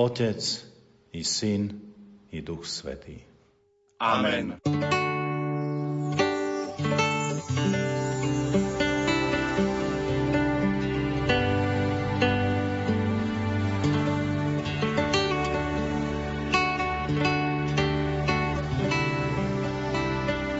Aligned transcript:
Otec 0.00 0.64
i 1.12 1.20
Syn 1.24 1.68
i 2.32 2.40
Duch 2.40 2.64
Svetý. 2.64 3.20
Amen. 4.00 4.56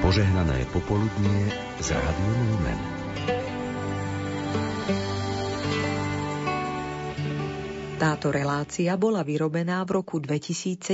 Požehnané 0.05 0.69
popoludnie 0.69 1.49
z 1.81 1.89
Rádiom 1.97 2.37
Lumen. 2.53 3.00
Táto 8.21 8.37
relácia 8.37 9.01
bola 9.01 9.25
vyrobená 9.25 9.81
v 9.89 9.97
roku 9.97 10.21
2017. 10.21 10.77
V 10.77 10.85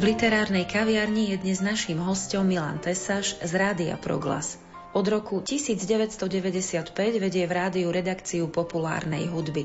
literárnej 0.00 0.64
kaviarni 0.64 1.28
je 1.28 1.36
dnes 1.36 1.60
naším 1.60 2.00
hostom 2.00 2.48
Milan 2.48 2.80
Tesaš 2.80 3.36
z 3.44 3.52
Rádia 3.52 4.00
Proglas. 4.00 4.71
Od 4.92 5.08
roku 5.08 5.40
1995 5.40 6.92
vedie 7.16 7.48
v 7.48 7.52
rádiu 7.56 7.88
redakciu 7.88 8.52
populárnej 8.52 9.24
hudby. 9.24 9.64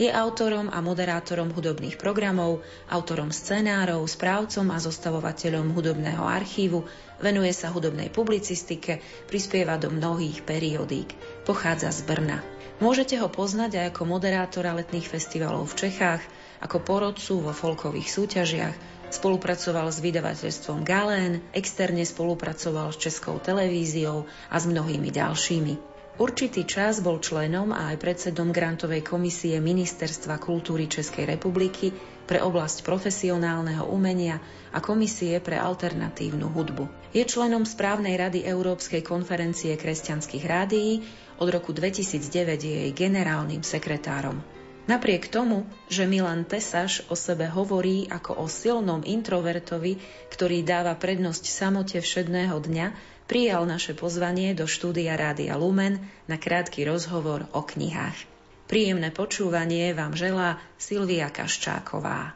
Je 0.00 0.08
autorom 0.08 0.72
a 0.72 0.80
moderátorom 0.80 1.52
hudobných 1.52 2.00
programov, 2.00 2.64
autorom 2.88 3.28
scenárov, 3.28 4.00
správcom 4.08 4.64
a 4.72 4.80
zostavovateľom 4.80 5.76
hudobného 5.76 6.24
archívu, 6.24 6.88
venuje 7.20 7.52
sa 7.52 7.68
hudobnej 7.68 8.08
publicistike, 8.08 9.04
prispieva 9.28 9.76
do 9.76 9.92
mnohých 9.92 10.40
periodík. 10.40 11.12
Pochádza 11.44 11.92
z 11.92 12.08
Brna. 12.08 12.40
Môžete 12.80 13.20
ho 13.20 13.28
poznať 13.28 13.76
aj 13.76 13.86
ako 13.92 14.08
moderátora 14.08 14.72
letných 14.72 15.04
festivalov 15.04 15.68
v 15.68 15.84
Čechách, 15.84 16.24
ako 16.64 16.80
porodcu 16.80 17.44
vo 17.44 17.52
folkových 17.52 18.08
súťažiach, 18.08 19.01
Spolupracoval 19.12 19.92
s 19.92 20.00
vydavateľstvom 20.00 20.88
Galén, 20.88 21.44
externe 21.52 22.00
spolupracoval 22.00 22.96
s 22.96 22.98
Českou 22.98 23.36
televíziou 23.36 24.24
a 24.48 24.56
s 24.56 24.64
mnohými 24.64 25.12
ďalšími. 25.12 25.92
Určitý 26.16 26.64
čas 26.64 27.04
bol 27.04 27.20
členom 27.20 27.76
a 27.76 27.92
aj 27.92 28.00
predsedom 28.00 28.56
grantovej 28.56 29.04
komisie 29.04 29.60
Ministerstva 29.60 30.40
kultúry 30.40 30.88
Českej 30.88 31.28
republiky 31.28 31.92
pre 32.24 32.40
oblasť 32.40 32.80
profesionálneho 32.84 33.84
umenia 33.92 34.40
a 34.72 34.80
komisie 34.80 35.36
pre 35.44 35.60
alternatívnu 35.60 36.48
hudbu. 36.48 37.12
Je 37.12 37.20
členom 37.28 37.68
správnej 37.68 38.16
rady 38.16 38.48
Európskej 38.48 39.04
konferencie 39.04 39.76
kresťanských 39.76 40.44
rádií, 40.48 41.04
od 41.36 41.52
roku 41.52 41.76
2009 41.76 42.64
je 42.64 42.74
jej 42.88 42.92
generálnym 42.96 43.60
sekretárom. 43.60 44.61
Napriek 44.82 45.30
tomu, 45.30 45.62
že 45.86 46.10
Milan 46.10 46.42
Tesaš 46.42 47.06
o 47.06 47.14
sebe 47.14 47.46
hovorí 47.46 48.10
ako 48.10 48.42
o 48.42 48.46
silnom 48.50 49.06
introvertovi, 49.06 50.02
ktorý 50.34 50.66
dáva 50.66 50.98
prednosť 50.98 51.44
samote 51.46 52.02
všedného 52.02 52.58
dňa, 52.58 52.86
prijal 53.30 53.62
naše 53.62 53.94
pozvanie 53.94 54.58
do 54.58 54.66
štúdia 54.66 55.14
Rádia 55.14 55.54
Lumen 55.54 56.02
na 56.26 56.34
krátky 56.34 56.82
rozhovor 56.82 57.46
o 57.54 57.62
knihách. 57.62 58.26
Príjemné 58.66 59.14
počúvanie 59.14 59.94
vám 59.94 60.18
želá 60.18 60.58
Silvia 60.82 61.30
Kaščáková. 61.30 62.34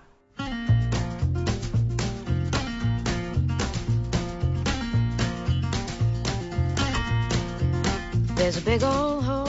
There's 8.37 8.61
a 8.61 8.63
big 8.63 8.84
old 8.84 9.25
hole 9.25 9.46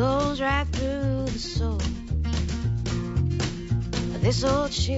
goes 0.00 0.40
right 0.40 0.66
through 0.72 1.26
the 1.26 1.38
soul. 1.38 1.78
This 4.22 4.42
old 4.44 4.72
shoe 4.72 4.96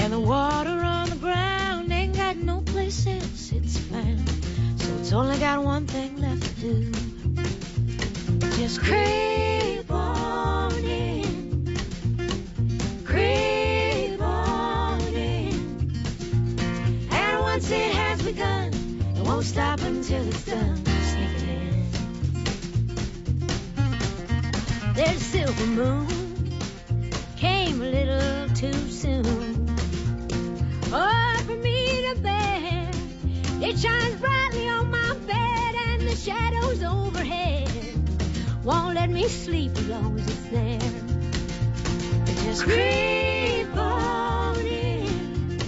and 0.00 0.12
the 0.12 0.20
water 0.20 0.78
on 0.78 1.10
the 1.10 1.16
ground 1.16 1.90
ain't 1.90 2.16
got 2.16 2.36
no 2.36 2.60
place 2.60 3.04
else 3.08 3.50
it's 3.50 3.76
found. 3.76 4.28
So 4.80 4.94
it's 5.00 5.12
only 5.12 5.36
got 5.38 5.64
one 5.64 5.84
thing 5.88 6.16
left 6.20 6.44
to 6.44 6.54
do. 6.60 6.92
Just 8.56 8.80
creep 8.80 9.90
on 9.90 10.72
in. 10.84 11.76
Creep 13.04 14.20
on 14.20 15.00
in. 15.12 15.92
And 17.10 17.40
once 17.40 17.68
it 17.68 17.90
has 17.96 18.22
begun, 18.22 18.72
it 19.16 19.26
won't 19.26 19.44
stop 19.44 19.80
until 19.80 20.22
it's 20.28 20.44
done. 20.44 20.93
There's 24.94 25.20
silver 25.22 25.66
moon 25.66 26.06
came 27.36 27.82
a 27.82 27.84
little 27.84 28.48
too 28.54 28.72
soon. 28.90 29.66
Oh, 30.92 31.42
for 31.44 31.56
me 31.56 32.06
to 32.08 32.20
bear, 32.20 32.90
it 33.60 33.76
shines 33.76 34.20
brightly 34.20 34.68
on 34.68 34.92
my 34.92 35.14
bed, 35.26 35.74
and 35.88 36.02
the 36.02 36.14
shadows 36.14 36.84
overhead 36.84 37.68
won't 38.62 38.94
let 38.94 39.10
me 39.10 39.26
sleep 39.26 39.72
as 39.76 39.88
long 39.88 40.16
as 40.16 40.28
it's 40.28 40.48
there. 40.50 40.78
Just 42.44 42.62
creep 42.62 43.76
on 43.76 44.56
in, 44.58 45.58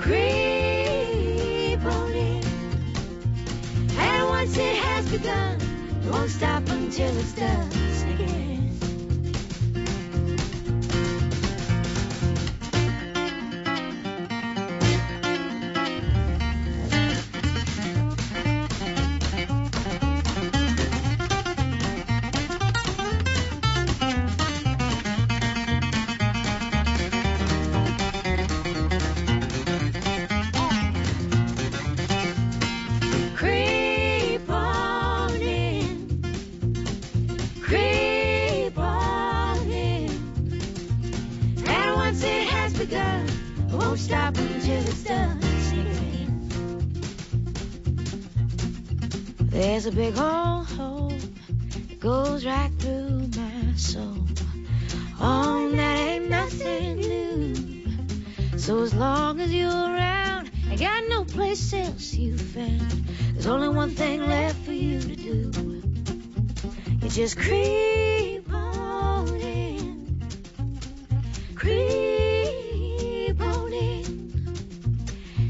creep 0.00 1.84
on 1.84 2.12
in, 2.12 2.42
and 3.98 4.28
once 4.30 4.56
it 4.56 4.76
has 4.76 5.10
begun, 5.10 5.60
it 5.60 6.10
won't 6.10 6.30
stop 6.30 6.66
until 6.70 7.14
it's 7.18 7.34
done. 7.34 7.87
There's 49.58 49.86
a 49.86 49.90
big 49.90 50.16
old 50.16 50.68
hole 50.68 51.08
that 51.08 51.98
goes 51.98 52.46
right 52.46 52.70
through 52.78 53.26
my 53.36 53.74
soul. 53.74 54.24
Oh, 55.20 55.68
that 55.74 55.98
ain't 55.98 56.30
nothing 56.30 56.96
new. 56.98 58.56
So 58.56 58.80
as 58.84 58.94
long 58.94 59.40
as 59.40 59.52
you're 59.52 59.68
around, 59.68 60.52
I 60.70 60.76
got 60.76 61.08
no 61.08 61.24
place 61.24 61.72
else 61.72 62.14
you 62.14 62.38
found. 62.38 62.88
There's 63.32 63.48
only 63.48 63.68
one 63.68 63.90
thing 63.90 64.24
left 64.24 64.64
for 64.64 64.72
you 64.72 65.00
to 65.00 65.16
do. 65.16 65.82
You 67.02 67.08
just 67.08 67.36
creep 67.36 68.48
on 68.52 69.26
in. 69.40 70.20
Creep 71.56 73.40
on 73.40 73.72
in. 73.72 74.56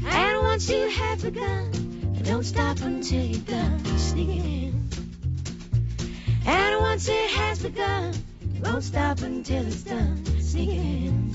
And 0.03 0.39
once 0.41 0.67
you 0.67 0.89
have 0.89 1.21
begun, 1.21 1.78
don't 2.29 2.43
stop 2.43 2.79
until 2.81 3.25
you're 3.25 3.41
done 3.41 3.83
sneaking 3.97 4.45
in. 4.45 4.89
And 6.45 6.79
once 6.79 7.09
it 7.09 7.31
has 7.31 7.63
begun, 7.63 8.13
it 8.55 8.63
won't 8.63 8.83
stop 8.83 9.21
until 9.21 9.65
it's 9.65 9.81
done. 9.81 10.23
Sneaking 10.39 11.05
in. 11.07 11.33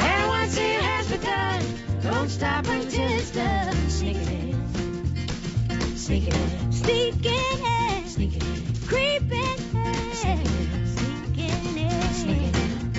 And 0.00 0.28
once 0.28 0.56
it 0.56 0.80
has 0.80 1.08
begun, 1.12 1.62
it 1.62 2.10
won't 2.10 2.30
stop 2.30 2.66
until 2.66 3.12
it's 3.12 3.30
done. 3.30 3.76
Sneaking 3.88 4.26
in. 4.26 5.96
Sneaking 5.96 6.34
in. 6.34 6.72
Sneaking 6.72 7.32
in. 7.32 8.08
Sneaking 8.08 8.42
in. 8.42 8.74
Creeping 8.88 9.38
in. 9.38 10.14
Sneaking 10.14 10.56
in. 10.66 10.86
Sneaking 10.96 11.76
in. 11.78 12.02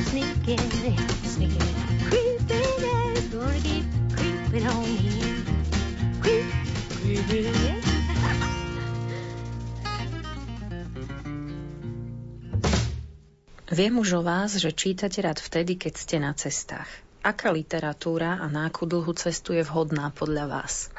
Sneaking 0.06 0.60
in. 0.86 0.98
Sneaking 1.26 1.62
in. 1.62 2.00
Creeping 2.08 2.84
in. 2.96 3.30
Gonna 3.30 3.60
keep 3.60 3.86
creeping 4.16 4.68
on 4.68 4.86
in. 4.86 5.29
Viem 13.70 14.02
už 14.02 14.18
o 14.18 14.26
vás, 14.26 14.58
že 14.58 14.74
čítate 14.74 15.22
rád 15.22 15.38
vtedy, 15.38 15.78
keď 15.78 15.94
ste 15.94 16.18
na 16.18 16.34
cestách. 16.34 16.90
Aká 17.22 17.54
literatúra 17.54 18.42
a 18.42 18.50
na 18.50 18.66
akú 18.66 18.90
dlhú 18.90 19.14
cestu 19.14 19.54
je 19.54 19.62
vhodná 19.62 20.10
podľa 20.10 20.50
vás? 20.50 20.90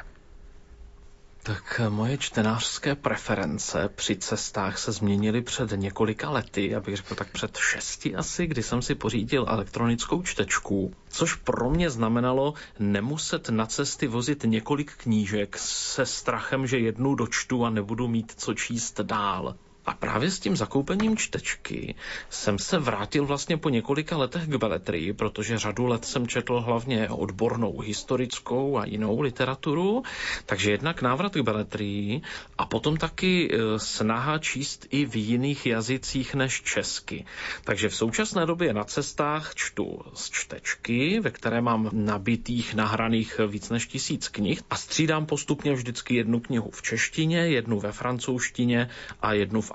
Tak 1.43 1.81
moje 1.89 2.17
čtenářské 2.17 2.95
preference 2.95 3.89
při 3.95 4.15
cestách 4.15 4.77
se 4.77 4.91
změnily 4.91 5.41
před 5.41 5.71
několika 5.75 6.29
lety, 6.29 6.75
abych 6.75 6.95
řekl 6.95 7.15
tak 7.15 7.31
před 7.31 7.57
šesti 7.57 8.15
asi, 8.15 8.47
kdy 8.47 8.63
jsem 8.63 8.81
si 8.81 8.95
pořídil 8.95 9.45
elektronickou 9.49 10.21
čtečku, 10.21 10.93
což 11.09 11.35
pro 11.35 11.69
mě 11.69 11.89
znamenalo 11.89 12.53
nemuset 12.79 13.49
na 13.49 13.65
cesty 13.65 14.07
vozit 14.07 14.43
několik 14.43 14.93
knížek 14.97 15.57
se 15.57 16.05
strachem, 16.05 16.67
že 16.67 16.79
jednu 16.79 17.15
dočtu 17.15 17.65
a 17.65 17.69
nebudu 17.69 18.07
mít 18.07 18.33
co 18.37 18.53
číst 18.53 18.99
dál. 19.01 19.55
A 19.85 19.93
právě 19.93 20.31
s 20.31 20.39
tím 20.39 20.55
zakoupením 20.55 21.17
čtečky 21.17 21.95
jsem 22.29 22.59
se 22.59 22.79
vrátil 22.79 23.25
vlastně 23.25 23.57
po 23.57 23.69
několika 23.69 24.17
letech 24.17 24.47
k 24.47 24.55
beletrii, 24.55 25.13
protože 25.13 25.57
řadu 25.57 25.85
let 25.85 26.05
jsem 26.05 26.27
četl 26.27 26.59
hlavně 26.59 27.09
odbornou 27.09 27.79
historickou 27.79 28.77
a 28.77 28.85
jinou 28.85 29.21
literaturu, 29.21 30.03
takže 30.45 30.71
jednak 30.71 31.01
návrat 31.01 31.33
k 31.33 31.41
beletrii 31.41 32.21
a 32.57 32.65
potom 32.65 32.97
taky 32.97 33.49
e, 33.51 33.79
snaha 33.79 34.37
číst 34.37 34.87
i 34.89 35.05
v 35.05 35.15
jiných 35.15 35.65
jazycích 35.65 36.35
než 36.35 36.61
česky. 36.61 37.25
Takže 37.63 37.89
v 37.89 37.95
současné 37.95 38.45
době 38.45 38.73
na 38.73 38.83
cestách 38.83 39.55
čtu 39.55 40.01
z 40.13 40.29
čtečky, 40.29 41.19
ve 41.19 41.31
které 41.31 41.61
mám 41.61 41.89
nabitých, 41.93 42.75
nahraných 42.75 43.39
víc 43.47 43.69
než 43.69 43.87
tisíc 43.87 44.27
knih 44.27 44.61
a 44.69 44.75
střídám 44.75 45.25
postupně 45.25 45.73
vždycky 45.73 46.15
jednu 46.15 46.39
knihu 46.39 46.69
v 46.71 46.81
češtině, 46.81 47.37
jednu 47.37 47.79
ve 47.79 47.91
francouzštině 47.91 48.89
a 49.21 49.33
jednu 49.33 49.61
v. 49.61 49.71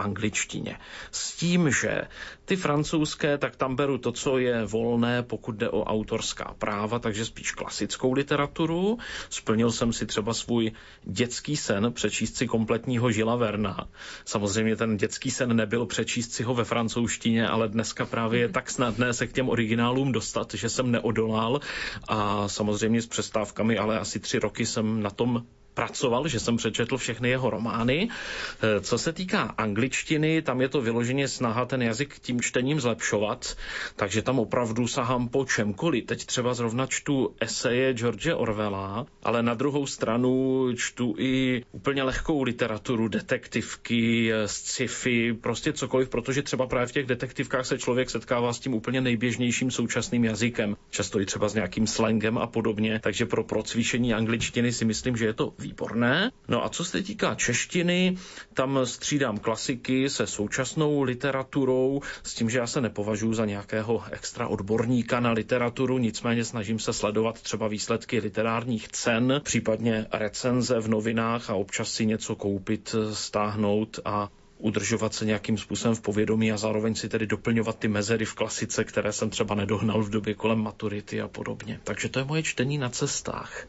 S 1.11 1.37
tím, 1.37 1.71
že 1.71 2.01
ty 2.45 2.57
francouzské, 2.57 3.39
tak 3.39 3.57
tam 3.57 3.77
beru 3.77 3.99
to, 3.99 4.13
co 4.13 4.39
je 4.39 4.65
volné, 4.65 5.23
pokud 5.23 5.55
jde 5.55 5.71
o 5.71 5.85
autorská 5.85 6.55
práva, 6.59 6.99
takže 6.99 7.25
spíš 7.25 7.53
klasickou 7.53 8.13
literaturu. 8.13 8.99
Splnil 9.31 9.73
jsem 9.73 9.93
si 9.93 10.07
třeba 10.07 10.35
svůj 10.35 10.73
dětský 11.05 11.57
sen 11.57 11.93
přečíst 11.93 12.37
si 12.37 12.47
kompletního 12.47 13.13
Žila 13.13 13.37
Verna. 13.37 13.89
Samozřejmě 14.25 14.77
ten 14.77 14.97
dětský 14.97 15.31
sen 15.31 15.57
nebyl 15.57 15.87
přečíst 15.87 16.33
si 16.33 16.43
ho 16.43 16.55
ve 16.55 16.65
francouzštině, 16.65 17.49
ale 17.49 17.69
dneska 17.69 18.07
právě 18.07 18.41
je 18.41 18.49
tak 18.49 18.71
snadné 18.71 19.13
se 19.13 19.27
k 19.27 19.33
těm 19.33 19.49
originálům 19.49 20.13
dostat, 20.13 20.55
že 20.55 20.69
jsem 20.69 20.91
neodolal 20.91 21.61
a 22.09 22.49
samozřejmě 22.49 23.03
s 23.03 23.07
přestávkami, 23.07 23.79
ale 23.79 23.99
asi 23.99 24.21
tři 24.21 24.39
roky 24.39 24.67
jsem 24.67 25.03
na 25.03 25.11
tom 25.11 25.47
pracoval, 25.77 26.29
že 26.29 26.41
jsem 26.41 26.57
přečetl 26.57 26.97
všechny 26.97 27.29
jeho 27.29 27.51
romány. 27.51 28.09
E, 28.09 28.81
co 28.81 28.99
se 28.99 29.13
týká 29.13 29.43
angličtiny, 29.43 30.43
tam 30.43 30.61
je 30.61 30.69
to 30.69 30.81
vyloženě 30.81 31.29
snaha 31.29 31.67
ten 31.67 31.83
jazyk 31.83 32.19
tím 32.19 32.41
čtením 32.41 32.81
zlepšovat, 32.81 33.57
takže 33.97 34.23
tam 34.23 34.39
opravdu 34.39 34.89
sahám 34.89 35.29
po 35.29 35.45
čemkoliv. 35.45 36.05
Teď 36.07 36.25
třeba 36.25 36.55
zrovna 36.55 36.87
čtu 36.87 37.35
eseje 37.41 37.93
George 37.93 38.29
Orwella, 38.35 39.07
ale 39.23 39.43
na 39.43 39.55
druhou 39.55 39.87
stranu 39.87 40.67
čtu 40.77 41.15
i 41.19 41.63
úplně 41.73 42.03
lehkou 42.03 42.43
literaturu, 42.43 43.09
detektivky, 43.09 44.33
e, 44.33 44.49
sci-fi, 44.49 45.33
prostě 45.33 45.73
cokoliv, 45.73 46.09
protože 46.09 46.43
třeba 46.43 46.67
právě 46.67 46.87
v 46.87 46.93
těch 46.93 47.07
detektivkách 47.07 47.67
se 47.67 47.79
člověk 47.79 48.11
setkává 48.11 48.53
s 48.53 48.59
tím 48.59 48.75
úplně 48.75 49.01
nejběžnějším 49.01 49.71
současným 49.71 50.25
jazykem, 50.25 50.77
často 50.91 51.21
i 51.21 51.27
třeba 51.27 51.49
s 51.49 51.55
nějakým 51.55 51.87
slangem 51.87 52.39
a 52.39 52.47
podobně, 52.47 53.01
takže 53.03 53.27
pro 53.27 53.45
procvičení 53.45 54.15
angličtiny 54.15 54.73
si 54.73 54.85
myslím, 54.85 55.17
že 55.17 55.25
je 55.25 55.33
to 55.33 55.53
výborné. 55.67 56.31
No 56.49 56.65
a 56.65 56.69
co 56.69 56.85
se 56.85 57.03
týká 57.03 57.35
češtiny, 57.35 58.17
tam 58.55 58.79
střídám 58.85 59.39
klasiky 59.39 60.11
se 60.11 60.27
současnou 60.27 61.03
literaturou, 61.03 62.01
s 62.23 62.35
tím, 62.35 62.51
že 62.51 62.59
já 62.59 62.67
se 62.67 62.81
nepovažuji 62.81 63.35
za 63.35 63.45
nějakého 63.45 64.03
extra 64.11 64.47
odborníka 64.49 65.21
na 65.21 65.33
literaturu, 65.33 65.99
nicméně 65.99 66.45
snažím 66.45 66.79
se 66.79 66.93
sledovat 66.93 67.43
třeba 67.43 67.69
výsledky 67.69 68.19
literárních 68.19 68.89
cen, 68.89 69.41
případně 69.45 70.07
recenze 70.13 70.81
v 70.81 70.89
novinách 70.89 71.51
a 71.51 71.55
občas 71.55 71.93
si 71.93 72.07
něco 72.07 72.37
koupit, 72.37 72.95
stáhnout 73.13 74.01
a 74.05 74.29
udržovat 74.59 75.15
se 75.15 75.25
nějakým 75.25 75.59
způsobem 75.59 75.95
v 75.95 76.01
povědomí 76.01 76.53
a 76.53 76.57
zároveň 76.57 76.95
si 76.95 77.09
tedy 77.09 77.27
doplňovat 77.27 77.79
ty 77.79 77.89
mezery 77.89 78.25
v 78.25 78.35
klasice, 78.35 78.85
které 78.85 79.13
jsem 79.13 79.31
třeba 79.31 79.55
nedohnal 79.55 80.03
v 80.03 80.11
době 80.11 80.35
kolem 80.35 80.59
maturity 80.59 81.21
a 81.21 81.29
podobně. 81.29 81.81
Takže 81.85 82.09
to 82.09 82.19
je 82.19 82.25
moje 82.25 82.43
čtení 82.43 82.79
na 82.79 82.89
cestách. 82.89 83.67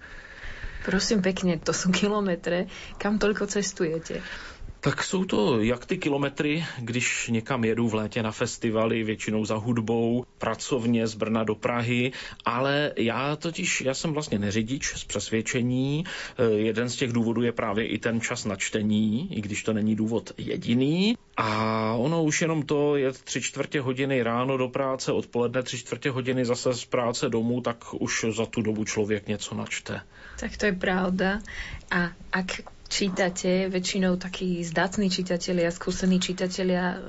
Prosím 0.87 1.19
pekne, 1.19 1.59
to 1.59 1.75
sú 1.75 1.91
kilometre. 1.91 2.71
Kam 2.95 3.19
toľko 3.19 3.51
cestujete? 3.51 4.23
Tak 4.87 5.03
jsou 5.03 5.25
to 5.25 5.61
jak 5.61 5.85
ty 5.85 5.97
kilometry, 5.97 6.65
když 6.79 7.27
někam 7.27 7.63
jedu 7.63 7.87
v 7.89 7.93
létě 7.93 8.23
na 8.23 8.31
festivaly, 8.31 9.03
většinou 9.03 9.45
za 9.45 9.55
hudbou, 9.55 10.25
pracovně 10.37 11.07
z 11.07 11.15
Brna 11.15 11.43
do 11.43 11.55
Prahy, 11.55 12.11
ale 12.45 12.91
já 12.97 13.35
totiž, 13.35 13.81
já 13.81 13.93
jsem 13.93 14.13
vlastně 14.13 14.39
neřidič 14.39 14.93
z 14.95 15.03
přesvědčení. 15.03 16.05
Eh, 16.37 16.43
jeden 16.43 16.89
z 16.89 16.95
těch 16.95 17.11
důvodů 17.11 17.41
je 17.41 17.51
právě 17.51 17.87
i 17.87 17.97
ten 17.97 18.21
čas 18.21 18.45
na 18.45 18.55
čtení, 18.55 19.37
i 19.37 19.41
když 19.41 19.63
to 19.63 19.73
není 19.73 19.95
důvod 19.95 20.31
jediný. 20.37 21.17
A 21.37 21.93
ono 21.93 22.23
už 22.23 22.41
jenom 22.41 22.63
to 22.63 22.95
je 22.95 23.11
tři 23.11 23.41
čtvrtě 23.41 23.81
hodiny 23.81 24.23
ráno 24.23 24.57
do 24.57 24.67
práce, 24.67 25.11
odpoledne 25.11 25.63
tři 25.63 25.77
čtvrtě 25.77 26.11
hodiny 26.11 26.45
zase 26.45 26.73
z 26.73 26.85
práce 26.85 27.29
domů, 27.29 27.61
tak 27.61 27.93
už 27.93 28.25
za 28.35 28.45
tu 28.45 28.61
dobu 28.61 28.85
člověk 28.85 29.27
něco 29.27 29.55
načte. 29.55 30.01
Tak 30.39 30.57
to 30.57 30.65
je 30.65 30.73
pravda. 30.73 31.39
A 31.91 32.11
ak 32.31 32.76
čítate, 32.87 33.69
väčšinou 33.69 34.15
takí 34.15 34.63
zdatní 34.63 35.09
čitatelia, 35.09 35.71
skúsení 35.71 36.19
čitatelia 36.19 36.99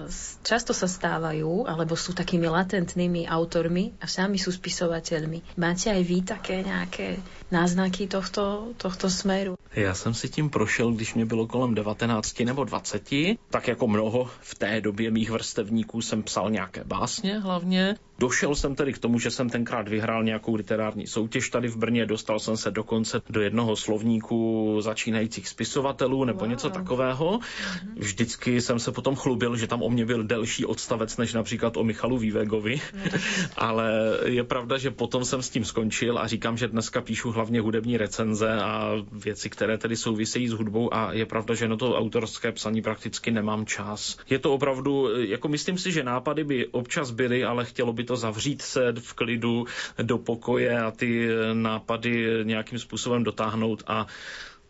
často 0.42 0.74
sa 0.74 0.90
stávajú, 0.90 1.64
alebo 1.64 1.96
sú 1.96 2.12
takými 2.12 2.50
latentnými 2.50 3.26
autormi 3.30 3.94
a 4.02 4.06
sami 4.06 4.38
sú 4.38 4.50
spisovateľmi. 4.52 5.56
Máte 5.56 5.90
aj 5.94 6.02
vy 6.04 6.18
také 6.26 6.62
nejaké 6.66 7.22
náznaky 7.50 8.06
tohto, 8.06 8.74
tohto 8.76 9.10
smeru? 9.10 9.58
Já 9.76 9.94
jsem 9.94 10.14
si 10.14 10.28
tím 10.28 10.50
prošel, 10.50 10.92
když 10.92 11.14
mě 11.14 11.26
bylo 11.26 11.46
kolem 11.46 11.74
19 11.74 12.40
nebo 12.40 12.64
20. 12.64 13.08
Tak 13.50 13.68
jako 13.68 13.86
mnoho 13.86 14.30
v 14.40 14.54
té 14.54 14.80
době 14.80 15.10
mých 15.10 15.30
vrstevníků 15.30 16.02
jsem 16.02 16.22
psal 16.22 16.50
nějaké 16.50 16.84
básně 16.84 17.38
hlavně. 17.38 17.96
Došel 18.18 18.54
jsem 18.54 18.74
tedy 18.74 18.92
k 18.92 18.98
tomu, 18.98 19.18
že 19.18 19.30
jsem 19.30 19.50
tenkrát 19.50 19.88
vyhrál 19.88 20.24
nějakou 20.24 20.54
literární 20.54 21.06
soutěž 21.06 21.50
tady 21.50 21.68
v 21.68 21.76
Brně, 21.76 22.06
dostal 22.06 22.38
jsem 22.38 22.56
se 22.56 22.70
dokonce 22.70 23.20
do 23.30 23.40
jednoho 23.40 23.76
slovníku 23.76 24.76
začínajících 24.80 25.48
spisovatelů 25.68 26.24
nebo 26.24 26.40
wow. 26.40 26.48
něco 26.48 26.70
takového. 26.70 27.40
Mhm. 27.40 27.94
Vždycky 27.96 28.60
jsem 28.60 28.78
se 28.78 28.92
potom 28.92 29.16
chlubil, 29.16 29.56
že 29.56 29.66
tam 29.66 29.82
o 29.82 29.90
mě 29.90 30.06
byl 30.06 30.22
delší 30.24 30.64
odstavec 30.64 31.16
než 31.16 31.32
například 31.32 31.76
o 31.76 31.84
Michalu 31.84 32.18
Vývegovi, 32.18 32.80
ale 33.56 34.18
je 34.24 34.44
pravda, 34.44 34.78
že 34.78 34.90
potom 34.90 35.24
jsem 35.24 35.42
s 35.42 35.50
tím 35.50 35.64
skončil 35.64 36.18
a 36.18 36.26
říkám, 36.26 36.56
že 36.56 36.68
dneska 36.68 37.00
píšu 37.00 37.30
hlavně 37.30 37.60
hudební 37.60 37.96
recenze 37.96 38.48
a 38.48 38.92
věci, 39.12 39.50
které 39.50 39.78
tedy 39.78 39.96
souvisejí 39.96 40.48
s 40.48 40.52
hudbou 40.52 40.94
a 40.94 41.12
je 41.12 41.26
pravda, 41.26 41.54
že 41.54 41.68
na 41.68 41.76
to 41.76 41.96
autorské 41.98 42.52
psaní 42.52 42.82
prakticky 42.82 43.30
nemám 43.30 43.66
čas. 43.66 44.16
Je 44.30 44.38
to 44.38 44.54
opravdu, 44.54 45.08
jako 45.20 45.48
myslím 45.48 45.78
si, 45.78 45.92
že 45.92 46.02
nápady 46.02 46.44
by 46.44 46.66
občas 46.66 47.10
byly, 47.10 47.44
ale 47.44 47.64
chtělo 47.64 47.92
by 47.92 48.04
to 48.04 48.16
zavřít 48.16 48.62
se 48.62 48.92
v 48.92 49.12
klidu 49.12 49.66
do 50.02 50.18
pokoje 50.18 50.80
a 50.80 50.90
ty 50.90 51.28
nápady 51.52 52.28
nějakým 52.42 52.78
způsobem 52.78 53.24
dotáhnout 53.24 53.82
a 53.86 54.06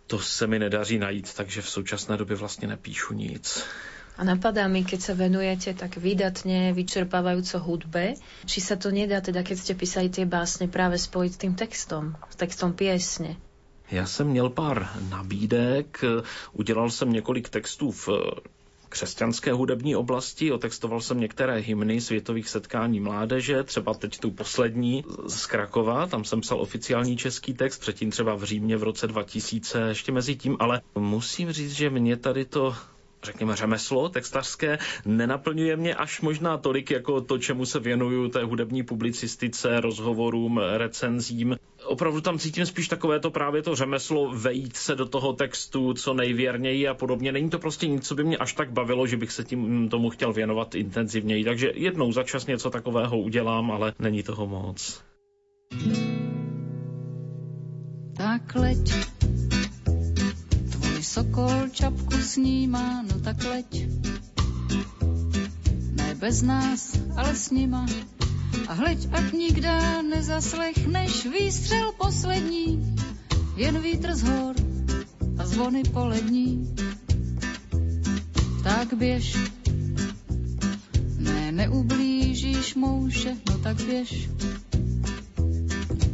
to 0.08 0.18
se 0.18 0.46
mi 0.46 0.58
nedaří 0.58 0.98
najít, 0.98 1.34
takže 1.34 1.62
v 1.62 1.70
současné 1.70 2.16
době 2.16 2.36
vlastně 2.36 2.68
nepíšu 2.68 3.14
nic. 3.14 3.64
A 4.18 4.24
napadá 4.26 4.66
mi, 4.66 4.82
keď 4.82 5.00
sa 5.00 5.14
venujete 5.14 5.78
tak 5.78 5.94
vydatne, 5.94 6.74
vyčerpávajúco 6.74 7.62
hudbe, 7.62 8.18
či 8.50 8.58
sa 8.58 8.74
to 8.74 8.90
nedá 8.90 9.22
teda, 9.22 9.46
keď 9.46 9.56
ste 9.62 9.74
písali 9.78 10.10
tie 10.10 10.26
básne, 10.26 10.66
práve 10.66 10.98
spojiť 10.98 11.30
s 11.30 11.38
tým 11.38 11.54
textom, 11.54 12.18
s 12.26 12.34
textom 12.34 12.74
piesne. 12.74 13.38
Já 13.90 14.06
jsem 14.06 14.26
měl 14.26 14.50
pár 14.50 14.90
nabídek, 15.08 16.04
udělal 16.52 16.90
jsem 16.90 17.12
několik 17.12 17.48
textů 17.48 17.90
v 17.90 18.08
křesťanské 18.88 19.52
hudební 19.52 19.96
oblasti. 19.96 20.52
Otextoval 20.52 21.00
jsem 21.00 21.20
některé 21.20 21.56
hymny 21.58 22.00
světových 22.00 22.48
setkání 22.48 23.00
mládeže, 23.00 23.62
třeba 23.62 23.94
teď 23.94 24.18
tu 24.18 24.30
poslední 24.30 25.04
z 25.26 25.46
Krakova, 25.46 26.06
tam 26.06 26.24
jsem 26.24 26.40
psal 26.40 26.60
oficiální 26.60 27.16
český 27.16 27.54
text, 27.54 27.78
předtím 27.78 28.10
třeba 28.10 28.34
v 28.34 28.44
Římě 28.44 28.76
v 28.76 28.82
roce 28.82 29.06
2000, 29.06 29.80
ještě 29.88 30.12
mezi 30.12 30.36
tím, 30.36 30.56
ale 30.60 30.80
musím 30.94 31.52
říct, 31.52 31.72
že 31.72 31.90
mě 31.90 32.16
tady 32.16 32.44
to 32.44 32.74
řekněme, 33.22 33.56
řemeslo 33.56 34.08
textařské 34.08 34.78
nenaplňuje 35.04 35.76
mě 35.76 35.94
až 35.94 36.20
možná 36.20 36.58
tolik 36.58 36.90
jako 36.90 37.20
to, 37.20 37.38
čemu 37.38 37.66
se 37.66 37.80
věnuju 37.80 38.28
té 38.28 38.44
hudební 38.44 38.82
publicistice, 38.82 39.80
rozhovorům, 39.80 40.60
recenzím. 40.76 41.56
Opravdu 41.84 42.20
tam 42.20 42.38
cítím 42.38 42.66
spíš 42.66 42.88
takové 42.88 43.20
to 43.20 43.30
právě 43.30 43.62
to 43.62 43.76
řemeslo 43.76 44.32
vejít 44.34 44.76
se 44.76 44.94
do 44.94 45.06
toho 45.06 45.32
textu 45.32 45.94
co 45.94 46.14
nejvěrněji 46.14 46.88
a 46.88 46.94
podobně. 46.94 47.32
Není 47.32 47.50
to 47.50 47.58
prostě 47.58 47.88
nic, 47.88 48.06
co 48.06 48.14
by 48.14 48.24
mě 48.24 48.36
až 48.36 48.52
tak 48.52 48.70
bavilo, 48.70 49.06
že 49.06 49.16
bych 49.16 49.32
se 49.32 49.44
tím 49.44 49.88
tomu 49.88 50.10
chtěl 50.10 50.32
věnovat 50.32 50.74
intenzivněji. 50.74 51.44
Takže 51.44 51.72
jednou 51.74 52.12
za 52.12 52.22
čas 52.22 52.46
něco 52.46 52.70
takového 52.70 53.18
udělám, 53.18 53.70
ale 53.70 53.92
není 53.98 54.22
toho 54.22 54.46
moc. 54.46 55.02
Tak 58.16 58.52
tvůj 58.52 59.17
sokol 61.08 61.72
čapku 61.72 62.20
snímá, 62.20 63.02
no 63.02 63.16
tak 63.24 63.40
leď. 63.44 63.88
Ne 65.96 66.14
bez 66.14 66.42
nás, 66.42 67.00
ale 67.16 67.32
s 67.32 67.48
nima. 67.50 67.88
A 68.68 68.72
hleď, 68.76 69.08
ať 69.12 69.32
nikdy 69.32 69.68
nezaslechneš 70.04 71.26
výstřel 71.26 71.92
poslední, 71.96 72.96
jen 73.56 73.80
vítr 73.80 74.14
z 74.14 74.22
hor 74.22 74.54
a 75.38 75.46
zvony 75.46 75.82
polední. 75.82 76.76
Tak 78.62 78.94
běž, 78.94 79.36
ne, 81.16 81.52
neublížíš 81.52 82.74
mouše, 82.74 83.36
no 83.48 83.58
tak 83.58 83.76
běž. 83.80 84.28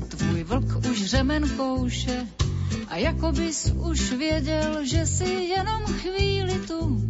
Tvůj 0.09 0.45
vlk 0.45 0.87
už 0.91 1.05
řemen 1.05 1.49
kouše 1.57 2.27
a 2.95 2.97
jako 2.97 3.33
bys 3.33 3.73
už 3.91 4.13
věděl, 4.13 4.79
že 4.83 5.07
si 5.07 5.25
jenom 5.25 5.83
chvíli 5.83 6.59
tu 6.67 7.09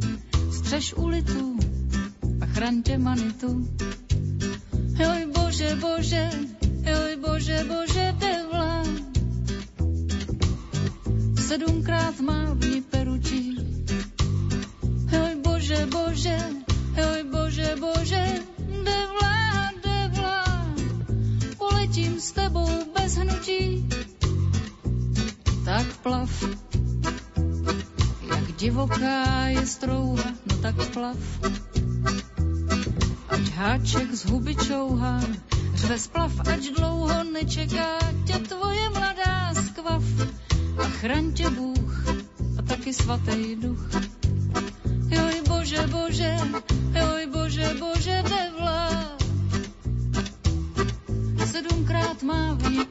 střeš 0.51 0.95
ulitu 0.95 1.59
a 2.41 2.47
chraň 2.47 2.83
tě 2.83 2.99
manitu. 2.99 3.69
Joj 4.99 5.27
bože, 5.27 5.77
bože, 5.81 6.31
joj 6.85 7.17
bože, 7.17 7.65
bože, 7.69 8.15
devla. 8.19 8.85
Sedmkrát 11.47 12.21
má 12.21 12.55
v 12.55 12.69
ní 12.69 12.83
peručí. 12.83 13.57
Joj 15.13 15.35
bože, 15.37 15.87
bože, 15.87 16.39
joj 16.97 17.23
bože, 17.33 17.77
bože, 17.81 18.25
devla, 18.85 19.71
devla. 19.85 20.67
Poletím 21.59 22.21
s 22.21 22.33
tebou 22.33 22.71
bez 22.97 23.17
hnutí. 23.17 23.85
Tak 25.65 25.87
plav, 26.03 26.29
jak 28.29 28.53
divoká 28.57 29.49
je 29.49 29.67
strouha, 29.67 30.31
no 30.47 30.57
tak 30.61 30.77
plav. 30.93 31.17
Ať 33.29 33.45
háček 33.57 34.13
z 34.13 34.23
huby 34.29 34.57
čouhá, 34.57 35.25
řve 35.75 35.99
splav, 35.99 36.33
ať 36.53 36.77
dlouho 36.77 37.25
nečeká 37.25 37.97
tě 38.27 38.39
tvoje 38.45 38.91
mladá 38.91 39.55
skvav. 39.55 40.05
A 40.79 40.85
chraň 40.85 41.33
tě 41.33 41.51
Bůh 41.51 42.05
a 42.59 42.63
taky 42.63 42.93
svatý 42.93 43.57
duch. 43.57 43.89
Joj 45.09 45.43
bože, 45.49 45.87
bože, 45.87 46.37
joj 46.93 47.27
bože, 47.27 47.69
bože, 47.81 48.23
devla. 48.29 49.17
Sedmkrát 51.47 52.23
má 52.23 52.53
v 52.55 52.85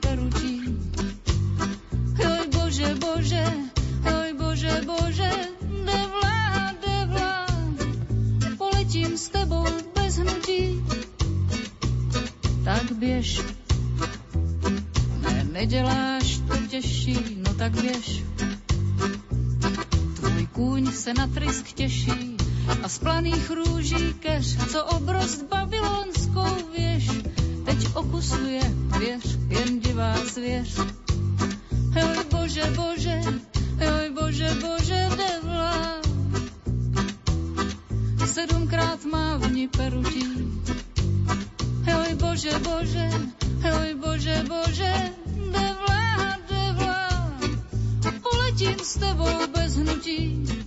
bože, 4.82 5.32
devla, 5.86 6.72
devla. 6.86 7.46
Poletím 8.58 9.18
s 9.18 9.30
tebou 9.30 9.66
bez 9.96 10.16
hnutí. 10.18 10.84
Tak 12.64 12.92
běž. 12.92 13.42
Ne, 15.22 15.44
neděláš 15.52 16.40
to 16.48 16.58
těžší, 16.68 17.38
no 17.48 17.54
tak 17.54 17.72
běž. 17.82 18.24
Tvůj 20.16 20.48
kůň 20.48 20.92
se 20.92 21.14
na 21.14 21.28
trysk 21.28 21.72
těší 21.72 22.38
a 22.84 22.90
z 22.90 23.00
planých 23.00 23.52
růží 23.52 24.14
keř, 24.20 24.72
co 24.72 24.86
obrost 24.86 25.44
babylonskou 25.44 26.72
věž, 26.78 27.10
teď 27.66 27.96
okusuje, 27.96 28.62
věř, 29.00 29.38
jen 29.48 29.80
divá 29.80 30.16
zvěř. 30.34 30.80
Joj 31.96 32.24
bože, 32.32 32.64
bože, 32.76 33.22
joj 33.84 34.08
bože, 34.16 34.50
bože, 34.62 35.02
devla. 35.18 36.00
Sedmkrát 38.26 39.04
má 39.06 39.38
v 39.38 39.46
ní 39.52 39.66
perutí. 39.68 40.26
Joj 41.84 42.12
bože, 42.16 42.54
bože, 42.64 43.08
joj 43.60 43.90
bože, 44.00 44.38
bože, 44.48 44.94
devla, 45.52 46.04
devla. 46.50 47.02
Poletím 48.24 48.80
s 48.80 48.94
tebou 48.96 49.48
bez 49.52 49.78
hnutí. 49.78 50.63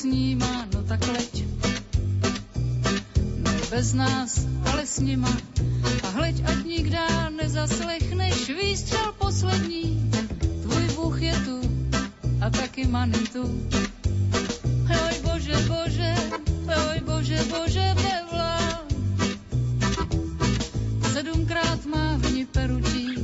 Snímá, 0.00 0.64
no 0.72 0.82
tak 0.82 1.04
leď. 1.12 1.44
Ne 3.44 3.56
bez 3.70 3.92
nás, 3.92 4.48
ale 4.72 4.86
s 4.86 4.96
nima. 5.00 5.28
A 6.02 6.08
hleď, 6.16 6.40
ať 6.44 6.64
nikdy 6.64 6.96
nezaslechneš 7.36 8.48
výstřel 8.48 9.12
poslední. 9.18 10.10
Tvůj 10.62 10.84
Bůh 10.96 11.22
je 11.22 11.34
tu 11.44 11.60
a 12.40 12.50
taky 12.50 12.86
manitu. 12.86 13.44
Oj 14.88 15.14
bože, 15.22 15.56
bože, 15.68 16.14
oj 16.90 17.00
bože, 17.04 17.38
bože, 17.52 17.94
devla. 18.00 18.80
Sedmkrát 21.12 21.84
má 21.86 22.16
v 22.16 22.32
ní 22.32 22.46
perutí. 22.46 23.19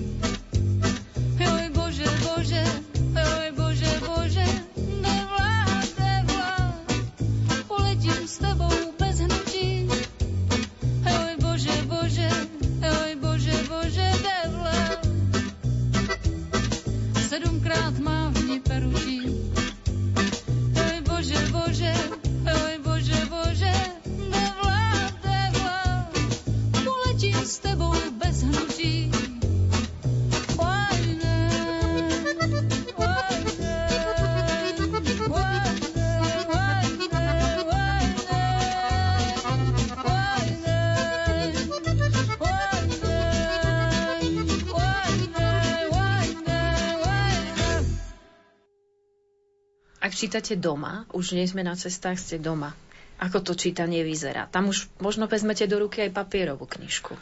Ak 50.07 50.15
čítate 50.15 50.55
doma, 50.55 51.03
už 51.11 51.35
nie 51.35 51.43
sme 51.51 51.67
na 51.67 51.75
cestách, 51.75 52.23
ste 52.23 52.39
doma. 52.39 52.79
Ako 53.19 53.43
to 53.43 53.59
čítanie 53.59 54.07
vyzerá? 54.07 54.47
Tam 54.47 54.71
už 54.71 54.87
možno 55.03 55.27
vezmete 55.27 55.67
do 55.67 55.83
ruky 55.83 56.07
aj 56.07 56.15
papierovú 56.15 56.63
knižku. 56.63 57.19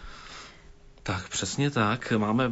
Tak 1.06 1.28
přesně 1.28 1.70
tak. 1.70 2.12
Máme, 2.16 2.50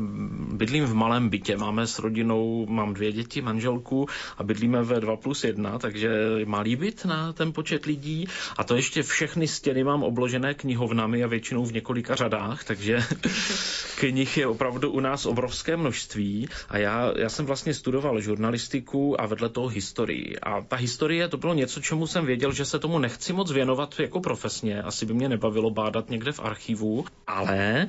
bydlím 0.53 0.85
v 0.85 0.95
malém 0.95 1.29
bytě, 1.29 1.57
máme 1.57 1.87
s 1.87 1.99
rodinou, 1.99 2.67
mám 2.67 2.95
dvě 2.95 3.13
děti, 3.13 3.43
manželku 3.43 4.09
a 4.39 4.43
bydlíme 4.43 4.83
ve 4.83 5.01
2 5.01 5.17
plus 5.17 5.45
1, 5.45 5.79
takže 5.79 6.11
malý 6.45 6.77
byt 6.77 7.05
na 7.05 7.33
ten 7.33 7.53
počet 7.53 7.85
lidí 7.87 8.29
a 8.57 8.65
to 8.65 8.77
ještě 8.77 9.03
všechny 9.03 9.49
stěny 9.49 9.85
mám 9.85 10.03
obložené 10.03 10.55
knihovnami 10.55 11.25
a 11.25 11.27
většinou 11.27 11.65
v 11.65 11.73
několika 11.73 12.15
řadách, 12.15 12.65
takže 12.65 13.01
knih 13.97 14.37
je 14.37 14.47
opravdu 14.47 14.91
u 14.91 15.01
nás 15.01 15.27
obrovské 15.27 15.77
množství 15.77 16.49
a 16.69 16.79
já, 16.79 17.13
já 17.19 17.29
jsem 17.29 17.47
vlastně 17.47 17.75
studoval 17.75 18.21
žurnalistiku 18.21 19.21
a 19.21 19.27
vedle 19.27 19.49
toho 19.49 19.69
historii. 19.69 20.37
A 20.43 20.61
ta 20.61 20.77
historie 20.77 21.29
to 21.29 21.37
bylo 21.37 21.55
něco, 21.55 21.81
čemu 21.81 22.07
jsem 22.07 22.27
věděl, 22.27 22.53
že 22.53 22.65
se 22.65 22.79
tomu 22.79 22.99
nechci 22.99 23.33
moc 23.33 23.53
věnovat 23.53 24.01
jako 24.01 24.21
profesně. 24.21 24.83
Asi 24.83 25.07
by 25.07 25.15
mě 25.15 25.29
nebavilo 25.29 25.71
bádat 25.71 26.11
někde 26.11 26.33
v 26.33 26.41
archivu, 26.41 27.05
ale 27.27 27.87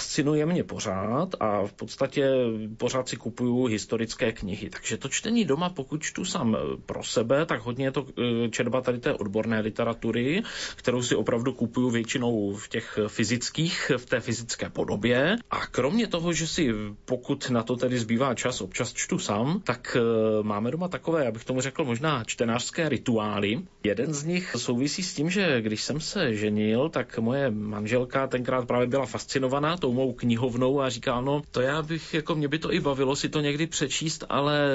fascinuje 0.00 0.46
mě 0.46 0.64
pořád 0.64 1.28
a 1.40 1.66
v 1.66 1.72
podstatě 1.72 2.30
pořád 2.76 3.08
si 3.08 3.16
kupuju 3.16 3.64
historické 3.64 4.32
knihy. 4.32 4.70
Takže 4.70 4.96
to 4.96 5.08
čtení 5.08 5.44
doma, 5.44 5.68
pokud 5.68 6.02
čtu 6.02 6.24
sám 6.24 6.56
pro 6.86 7.04
sebe, 7.04 7.46
tak 7.46 7.60
hodně 7.60 7.84
je 7.84 7.92
to 7.92 8.06
eh, 8.08 8.48
četba 8.48 8.80
tady 8.80 8.98
té 8.98 9.12
odborné 9.14 9.60
literatury, 9.60 10.42
kterou 10.76 11.02
si 11.02 11.14
opravdu 11.14 11.52
kupuju 11.52 11.90
většinou 11.90 12.54
v 12.54 12.68
těch 12.68 12.98
fyzických, 13.06 13.92
v 13.96 14.06
té 14.06 14.20
fyzické 14.20 14.70
podobě. 14.70 15.36
A 15.50 15.66
kromě 15.66 16.06
toho, 16.06 16.32
že 16.32 16.46
si 16.46 16.72
pokud 17.04 17.50
na 17.50 17.62
to 17.62 17.76
tedy 17.76 17.98
zbývá 17.98 18.34
čas, 18.34 18.60
občas 18.60 18.92
čtu 18.92 19.18
sám, 19.18 19.60
tak 19.64 19.96
eh, 19.96 20.42
máme 20.42 20.70
doma 20.70 20.88
takové, 20.88 21.28
abych 21.28 21.44
tomu 21.44 21.60
řekl, 21.60 21.84
možná 21.84 22.24
čtenářské 22.24 22.88
rituály. 22.88 23.60
Jeden 23.84 24.14
z 24.14 24.24
nich 24.24 24.56
souvisí 24.56 25.02
s 25.02 25.14
tím, 25.14 25.30
že 25.30 25.60
když 25.60 25.82
jsem 25.82 26.00
se 26.00 26.34
ženil, 26.34 26.88
tak 26.88 27.18
moje 27.18 27.50
manželka 27.50 28.26
tenkrát 28.26 28.66
právě 28.66 28.86
byla 28.86 29.06
fascinovaná 29.06 29.76
tou 29.76 29.89
mou 29.92 30.12
knihovnou 30.12 30.80
a 30.80 30.88
říká, 30.88 31.20
no 31.20 31.42
to 31.50 31.60
já 31.60 31.82
bych, 31.82 32.14
jako 32.14 32.34
mě 32.34 32.48
by 32.48 32.58
to 32.58 32.72
i 32.72 32.80
bavilo 32.80 33.16
si 33.16 33.28
to 33.28 33.40
někdy 33.40 33.66
přečíst, 33.66 34.24
ale 34.28 34.68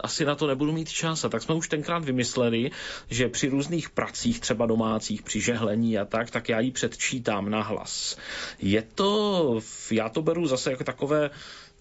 asi 0.00 0.24
na 0.24 0.34
to 0.34 0.46
nebudu 0.46 0.72
mít 0.72 0.88
čas. 0.88 1.24
A 1.24 1.28
tak 1.28 1.42
jsme 1.42 1.54
už 1.54 1.68
tenkrát 1.68 2.04
vymysleli, 2.04 2.70
že 3.10 3.28
při 3.28 3.48
různých 3.48 3.90
pracích, 3.90 4.40
třeba 4.40 4.66
domácích, 4.66 5.22
při 5.22 5.40
žehlení 5.40 5.98
a 5.98 6.04
tak, 6.04 6.30
tak 6.30 6.48
já 6.48 6.60
ji 6.60 6.70
předčítám 6.70 7.50
na 7.50 7.62
hlas. 7.62 8.16
Je 8.58 8.82
to, 8.82 9.60
já 9.90 10.08
to 10.08 10.22
beru 10.22 10.46
zase 10.46 10.70
jako 10.70 10.84
takové 10.84 11.30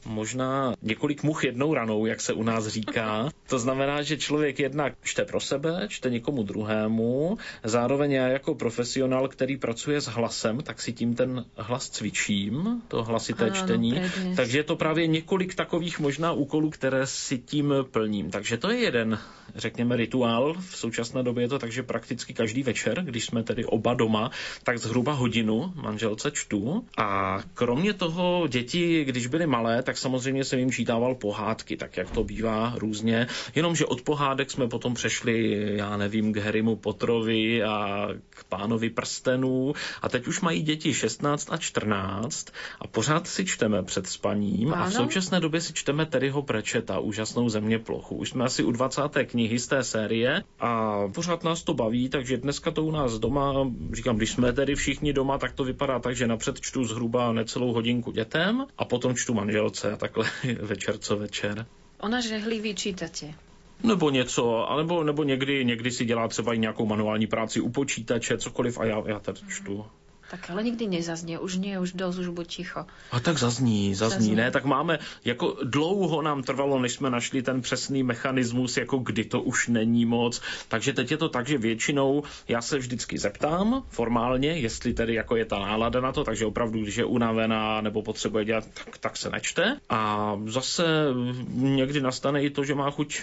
možná 0.06 0.74
několik 0.82 1.24
much 1.24 1.44
jednou 1.44 1.74
ranou, 1.74 2.06
jak 2.06 2.22
se 2.22 2.34
u 2.34 2.44
nás 2.44 2.68
říká. 2.68 3.30
To 3.50 3.60
znamená, 3.60 4.02
že 4.02 4.18
člověk 4.18 4.60
jednak 4.60 4.94
čte 5.04 5.26
pro 5.26 5.40
sebe, 5.40 5.86
čte 5.90 6.10
někomu 6.10 6.44
druhému, 6.44 7.38
zároveň 7.64 8.12
já 8.12 8.28
jako 8.28 8.56
profesionál, 8.56 9.28
který 9.28 9.58
pracuje 9.58 10.02
s 10.02 10.08
hlasem, 10.08 10.62
tak 10.62 10.82
si 10.82 10.94
tím 10.94 11.16
ten 11.16 11.46
hlas 11.58 11.90
cvičím, 11.90 12.82
to 12.88 13.04
hlasité 13.04 13.46
ano, 13.46 13.56
čtení. 13.56 13.92
No, 13.92 14.36
Takže 14.36 14.58
je 14.58 14.64
to 14.64 14.76
právě 14.76 15.08
několik 15.08 15.56
takových 15.56 16.00
možná 16.00 16.32
úkolů, 16.32 16.70
které 16.70 17.08
si 17.08 17.38
tím 17.38 17.74
plním. 17.92 18.32
Takže 18.32 18.58
to 18.58 18.72
je 18.72 18.78
jeden, 18.78 19.20
řekněme, 19.56 19.96
rituál. 19.96 20.54
V 20.60 20.78
současné 20.78 21.24
době 21.24 21.44
je 21.44 21.48
to 21.48 21.60
tak, 21.60 21.72
že 21.72 21.84
prakticky 21.84 22.34
každý 22.34 22.64
večer, 22.64 23.04
když 23.04 23.26
jsme 23.26 23.44
tedy 23.44 23.66
oba 23.66 23.94
doma, 23.94 24.32
tak 24.64 24.78
zhruba 24.78 25.14
hodinu 25.14 25.74
manželce 25.76 26.32
čtu. 26.32 26.86
A 26.98 27.40
kromě 27.54 27.94
toho 27.94 28.48
děti, 28.48 29.04
když 29.06 29.28
byly 29.28 29.48
malé, 29.48 29.84
tak 29.84 29.93
tak 29.94 29.98
samozřejmě 29.98 30.44
jsem 30.44 30.60
jim 30.60 30.72
čítával 30.72 31.16
pohádky, 31.16 31.78
tak 31.78 31.98
jak 31.98 32.10
to 32.12 32.24
bývá 32.24 32.74
různě. 32.78 33.28
Jenomže 33.56 33.86
od 33.86 34.02
pohádek 34.02 34.52
jsme 34.52 34.68
potom 34.68 34.94
přešli, 34.94 35.68
já 35.76 35.98
nevím, 35.98 36.34
k 36.34 36.38
Harrymu 36.38 36.76
Potrovi 36.76 37.64
a 37.64 38.08
k 38.30 38.44
pánovi 38.44 38.90
prstenů 38.90 39.74
a 40.02 40.10
teď 40.10 40.28
už 40.28 40.42
mají 40.42 40.62
děti 40.62 40.94
16 40.94 41.48
a 41.52 41.58
14 41.58 42.48
a 42.80 42.88
pořád 42.88 43.28
si 43.28 43.46
čteme 43.46 43.84
před 43.84 44.08
spaním 44.08 44.74
ano. 44.74 44.84
a 44.84 44.90
v 44.90 44.94
současné 44.94 45.40
době 45.40 45.62
si 45.62 45.74
čteme 45.74 46.06
Terryho 46.06 46.42
Prečeta, 46.42 47.00
úžasnou 47.00 47.50
země 47.50 47.80
plochu. 47.80 48.16
Už 48.16 48.30
jsme 48.30 48.46
asi 48.46 48.64
u 48.64 48.72
20. 48.72 49.02
knihy 49.26 49.60
z 49.60 49.68
té 49.68 49.84
série 49.84 50.44
a 50.60 51.02
pořád 51.14 51.44
nás 51.44 51.64
to 51.64 51.74
baví, 51.74 52.10
takže 52.10 52.38
dneska 52.38 52.72
to 52.72 52.84
u 52.84 52.92
nás 52.92 53.20
doma, 53.20 53.72
říkám, 53.94 54.18
když 54.18 54.32
jsme 54.32 54.54
tedy 54.54 54.76
všichni 54.76 55.14
doma, 55.14 55.38
tak 55.38 55.54
to 55.54 55.64
vypadá 55.64 56.00
tak, 56.00 56.16
že 56.16 56.28
napřed 56.28 56.62
čtu 56.62 56.84
zhruba 56.84 57.34
necelou 57.34 57.74
hodinku 57.74 58.12
dětem 58.12 58.66
a 58.78 58.86
potom 58.86 59.16
čtu 59.16 59.34
manželce 59.34 59.83
a 59.92 59.96
takhle 59.96 60.30
večer 60.62 60.98
co 60.98 61.18
večer. 61.18 61.66
Ona 62.00 62.22
žehlí 62.22 62.60
vyčítate. 62.60 63.34
Nebo 63.84 64.10
něco, 64.10 64.70
alebo, 64.70 65.04
nebo 65.04 65.24
někdy, 65.24 65.66
někdy 65.66 65.92
si 65.92 66.06
dělá 66.06 66.28
třeba 66.28 66.54
i 66.54 66.58
nějakou 66.58 66.86
manuální 66.86 67.28
práci 67.28 67.60
u 67.62 67.70
počítače, 67.70 68.38
cokoliv 68.38 68.80
a 68.80 68.86
já, 68.86 69.04
já 69.06 69.20
tady 69.20 69.40
čtu. 69.50 69.86
Tak 70.34 70.50
ale 70.50 70.63
nikdy 70.66 70.90
nezaznie, 70.90 71.38
už 71.38 71.62
nie, 71.62 71.78
už 71.78 71.94
dosť, 71.94 72.25
už 72.25 72.30
buď 72.34 72.48
ticho. 72.48 72.90
A 73.13 73.20
tak 73.22 73.38
zazní, 73.38 73.94
zazní, 73.94 74.18
zazní, 74.18 74.36
ne? 74.36 74.52
Tak 74.52 74.66
máme, 74.66 75.00
jako 75.25 75.58
dlouho 75.63 76.22
nám 76.22 76.44
trvalo, 76.44 76.80
než 76.80 76.94
jsme 76.94 77.10
našli 77.10 77.41
ten 77.41 77.62
přesný 77.62 78.04
mechanismus, 78.04 78.78
jako 78.78 78.98
kdy 78.98 79.24
to 79.26 79.41
už 79.41 79.67
není 79.67 80.06
moc. 80.06 80.41
Takže 80.67 80.93
teď 80.93 81.12
je 81.12 81.17
to 81.17 81.30
tak, 81.30 81.48
že 81.48 81.58
většinou 81.58 82.24
já 82.48 82.62
se 82.62 82.78
vždycky 82.78 83.17
zeptám 83.17 83.84
formálně, 83.89 84.52
jestli 84.52 84.93
tedy 84.93 85.13
jako 85.13 85.36
je 85.36 85.46
ta 85.46 85.60
nálada 85.60 86.02
na 86.02 86.12
to, 86.12 86.24
takže 86.24 86.46
opravdu, 86.46 86.82
když 86.82 86.96
je 86.96 87.06
unavená 87.06 87.82
nebo 87.82 88.02
potřebuje 88.02 88.46
dělat, 88.46 88.65
tak, 88.74 88.98
tak 88.98 89.17
se 89.17 89.30
nečte. 89.30 89.78
A 89.89 90.34
zase 90.46 90.84
někdy 91.54 92.02
nastane 92.02 92.43
i 92.43 92.50
to, 92.50 92.63
že 92.63 92.76
má 92.76 92.91
chuť 92.91 93.22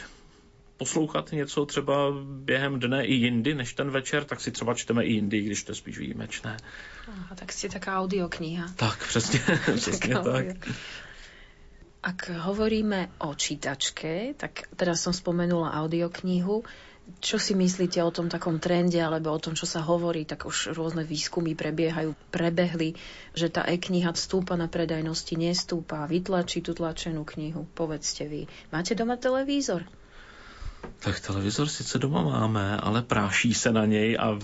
poslouchat 0.80 1.32
něco 1.32 1.66
třeba 1.66 2.08
během 2.24 2.80
dne 2.80 3.04
i 3.04 3.14
jindy 3.14 3.54
než 3.54 3.74
ten 3.74 3.90
večer, 3.90 4.24
tak 4.24 4.40
si 4.40 4.50
třeba 4.50 4.74
čteme 4.74 5.04
i 5.04 5.12
jindy, 5.12 5.40
když 5.40 5.64
to 5.64 5.72
je 5.72 5.76
spíš 5.76 5.98
výjimečné. 5.98 6.56
Aha, 7.08 7.36
tak 7.36 7.52
ste 7.52 7.68
taká 7.68 8.00
audiokniha. 8.00 8.72
Tak, 8.80 9.04
přesně, 9.04 9.40
přesně 9.76 10.14
tak. 10.24 10.56
Ak 12.00 12.32
hovoríme 12.32 13.12
o 13.20 13.36
čítačke, 13.36 14.32
tak 14.40 14.72
teraz 14.72 15.04
som 15.04 15.12
spomenula 15.12 15.76
audioknihu. 15.84 16.64
Čo 17.20 17.36
si 17.36 17.52
myslíte 17.52 18.00
o 18.00 18.08
tom 18.08 18.32
takom 18.32 18.56
trende 18.56 19.04
alebo 19.04 19.36
o 19.36 19.42
tom, 19.42 19.52
čo 19.52 19.68
sa 19.68 19.84
hovorí, 19.84 20.24
tak 20.24 20.48
už 20.48 20.72
rôzne 20.72 21.04
výskumy 21.04 21.52
prebiehajú, 21.52 22.16
prebehli, 22.32 22.96
že 23.36 23.52
tá 23.52 23.68
e-kniha 23.68 24.16
stúpa 24.16 24.56
na 24.56 24.70
predajnosti, 24.70 25.36
nestúpa, 25.36 26.08
vytlačí 26.08 26.64
tú 26.64 26.72
tlačenú 26.72 27.28
knihu. 27.36 27.68
Povedzte 27.76 28.24
vy, 28.24 28.48
máte 28.72 28.96
doma 28.96 29.20
televízor? 29.20 29.84
Tak 30.98 31.20
televizor 31.20 31.68
sice 31.68 31.98
doma 31.98 32.22
máme, 32.22 32.76
ale 32.76 33.02
práší 33.02 33.54
se 33.54 33.72
na 33.72 33.86
něj 33.86 34.16
a 34.20 34.38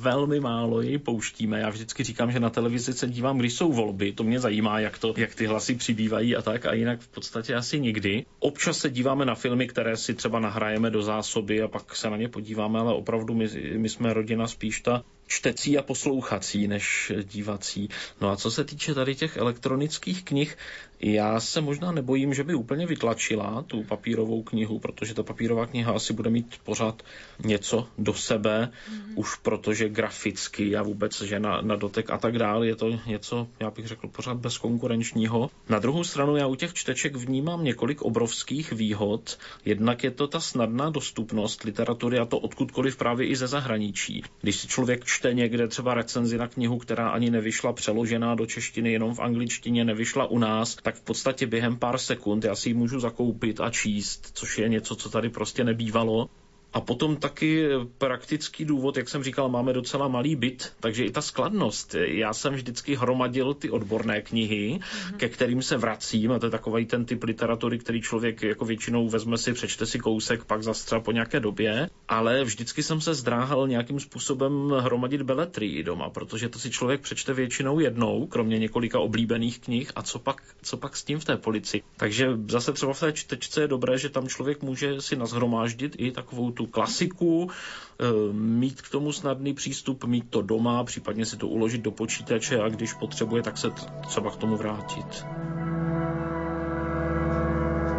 velmi 0.00 0.40
málo 0.40 0.82
jej 0.82 0.98
pouštíme. 0.98 1.60
Já 1.60 1.70
vždycky 1.70 2.04
říkám, 2.04 2.32
že 2.32 2.40
na 2.40 2.50
televizi 2.50 2.92
se 2.92 3.08
dívám, 3.08 3.38
když 3.38 3.52
jsou 3.52 3.72
volby. 3.72 4.12
To 4.12 4.24
mě 4.24 4.40
zajímá, 4.40 4.80
jak, 4.80 4.98
to, 4.98 5.14
jak 5.16 5.34
ty 5.34 5.46
hlasy 5.46 5.74
přibývají 5.74 6.36
a 6.36 6.42
tak. 6.42 6.66
A 6.66 6.72
jinak 6.72 7.00
v 7.00 7.08
podstatě 7.08 7.54
asi 7.54 7.80
nikdy. 7.80 8.26
Občas 8.38 8.78
se 8.78 8.90
díváme 8.90 9.24
na 9.24 9.34
filmy, 9.34 9.68
které 9.68 9.96
si 9.96 10.14
třeba 10.14 10.40
nahrajeme 10.40 10.90
do 10.90 11.02
zásoby 11.02 11.62
a 11.62 11.68
pak 11.68 11.96
se 11.96 12.10
na 12.10 12.16
ně 12.16 12.28
podíváme, 12.28 12.78
ale 12.78 12.94
opravdu 12.94 13.34
my, 13.34 13.48
my 13.76 13.88
jsme 13.88 14.12
rodina 14.12 14.48
spíš 14.48 14.80
ta 14.80 15.04
čtecí 15.26 15.78
a 15.78 15.82
poslouchací 15.82 16.68
než 16.68 17.12
dívací. 17.22 17.88
No 18.20 18.30
a 18.30 18.36
co 18.36 18.50
se 18.50 18.64
týče 18.64 18.94
tady 18.94 19.14
těch 19.14 19.36
elektronických 19.36 20.24
knih, 20.24 20.56
já 21.02 21.40
se 21.40 21.60
možná 21.60 21.92
nebojím, 21.92 22.34
že 22.34 22.44
by 22.44 22.54
úplně 22.54 22.86
vytlačila 22.86 23.64
tu 23.66 23.82
papírovou 23.82 24.42
knihu, 24.42 24.78
protože 24.78 25.14
ta 25.14 25.22
papírová 25.22 25.66
kniha 25.66 25.92
asi 25.92 26.12
bude 26.12 26.30
mít 26.30 26.58
pořád 26.64 27.02
něco 27.44 27.88
do 27.98 28.14
sebe, 28.14 28.68
mm-hmm. 28.70 29.12
už 29.14 29.36
protože 29.36 29.88
graficky 29.88 30.76
a 30.76 30.82
vůbec, 30.82 31.20
že 31.22 31.40
na, 31.40 31.60
na 31.60 31.76
dotek 31.76 32.10
a 32.10 32.18
tak 32.18 32.38
dále 32.38 32.66
je 32.66 32.76
to 32.76 32.90
něco, 33.06 33.48
já 33.60 33.70
bych 33.70 33.86
řekl, 33.86 34.08
pořád 34.08 34.36
bezkonkurenčního. 34.36 35.50
Na 35.68 35.78
druhou 35.78 36.04
stranu 36.04 36.36
já 36.36 36.46
u 36.46 36.54
těch 36.54 36.74
čteček 36.74 37.16
vnímám 37.16 37.64
několik 37.64 38.02
obrovských 38.02 38.72
výhod. 38.72 39.38
Jednak 39.64 40.04
je 40.04 40.10
to 40.10 40.26
ta 40.26 40.40
snadná 40.40 40.90
dostupnost 40.90 41.64
literatury 41.64 42.18
a 42.18 42.24
to 42.24 42.38
odkudkoliv 42.38 42.96
právě 42.96 43.26
i 43.26 43.36
ze 43.36 43.46
zahraničí. 43.46 44.22
Když 44.40 44.56
si 44.56 44.68
člověk 44.68 45.04
čte 45.04 45.34
někde 45.34 45.68
třeba 45.68 45.94
recenzi 45.94 46.38
na 46.38 46.48
knihu, 46.48 46.78
která 46.78 47.08
ani 47.08 47.30
nevyšla 47.30 47.72
přeložená 47.72 48.34
do 48.34 48.46
češtiny, 48.46 48.92
jenom 48.92 49.14
v 49.14 49.20
angličtině, 49.20 49.84
nevyšla 49.84 50.26
u 50.26 50.38
nás, 50.38 50.74
tak 50.90 50.98
v 50.98 51.04
podstatě 51.04 51.46
během 51.46 51.76
pár 51.76 51.98
sekund 51.98 52.44
já 52.44 52.54
si 52.54 52.68
ji 52.68 52.74
můžu 52.74 53.00
zakoupit 53.00 53.60
a 53.60 53.70
číst, 53.70 54.30
což 54.34 54.58
je 54.58 54.68
něco, 54.68 54.96
co 54.96 55.10
tady 55.10 55.28
prostě 55.30 55.64
nebývalo. 55.64 56.28
A 56.72 56.80
potom 56.80 57.16
taky 57.16 57.68
praktický 57.98 58.64
důvod, 58.64 58.96
jak 58.96 59.08
jsem 59.08 59.22
říkal, 59.22 59.48
máme 59.48 59.72
docela 59.72 60.08
malý 60.08 60.36
byt, 60.36 60.72
takže 60.80 61.04
i 61.04 61.10
ta 61.10 61.22
skladnost. 61.22 61.94
Já 61.94 62.32
jsem 62.32 62.54
vždycky 62.54 62.94
hromadil 62.94 63.54
ty 63.54 63.70
odborné 63.70 64.22
knihy, 64.22 64.78
mm-hmm. 64.78 65.16
ke 65.16 65.28
kterým 65.28 65.62
se 65.62 65.76
vracím, 65.76 66.32
a 66.32 66.38
to 66.38 66.46
je 66.46 66.50
takový 66.50 66.86
ten 66.86 67.04
typ 67.04 67.22
literatury, 67.22 67.78
který 67.78 68.00
člověk 68.02 68.42
jako 68.42 68.64
většinou 68.64 69.08
vezme 69.08 69.38
si, 69.38 69.52
přečte 69.52 69.86
si 69.86 69.98
kousek, 69.98 70.44
pak 70.44 70.62
zastřel 70.62 71.00
po 71.00 71.12
nějaké 71.12 71.40
době. 71.40 71.90
Ale 72.10 72.44
vždycky 72.44 72.82
jsem 72.82 73.00
se 73.00 73.14
zdráhal 73.14 73.68
nějakým 73.68 74.00
způsobem 74.00 74.70
hromadit 74.70 75.22
beletrii 75.22 75.82
doma, 75.82 76.10
protože 76.10 76.48
to 76.48 76.58
si 76.58 76.70
člověk 76.70 77.00
přečte 77.00 77.34
většinou 77.34 77.78
jednou, 77.78 78.26
kromě 78.26 78.58
několika 78.58 78.98
oblíbených 78.98 79.58
knih 79.58 79.92
a 79.96 80.02
co 80.02 80.18
pak, 80.18 80.42
co 80.62 80.76
pak 80.76 80.96
s 80.96 81.04
tím 81.04 81.18
v 81.18 81.24
té 81.24 81.36
polici. 81.36 81.82
Takže 81.96 82.28
zase 82.48 82.72
třeba 82.72 82.92
v 82.92 83.00
té 83.00 83.12
čtečce 83.12 83.60
je 83.60 83.68
dobré, 83.68 83.98
že 83.98 84.08
tam 84.08 84.28
člověk 84.28 84.62
může 84.62 85.00
si 85.00 85.16
nazhromáždit 85.16 85.94
i 85.98 86.10
takovou 86.10 86.50
tu 86.50 86.66
klasiku, 86.66 87.50
eh, 87.50 88.04
mít 88.32 88.82
k 88.82 88.90
tomu 88.90 89.12
snadný 89.12 89.54
přístup, 89.54 90.04
mít 90.04 90.30
to 90.30 90.42
doma, 90.42 90.84
případně 90.84 91.26
si 91.26 91.36
to 91.36 91.48
uložit 91.48 91.80
do 91.80 91.90
počítače 91.90 92.60
a 92.60 92.68
když 92.68 92.92
potřebuje, 92.92 93.42
tak 93.42 93.58
se 93.58 93.70
třeba 94.06 94.30
k 94.30 94.36
tomu 94.36 94.56
vrátit. 94.56 95.26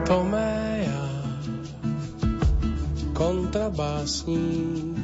Toméja, 0.07 0.70
kontrabásní, 3.21 4.95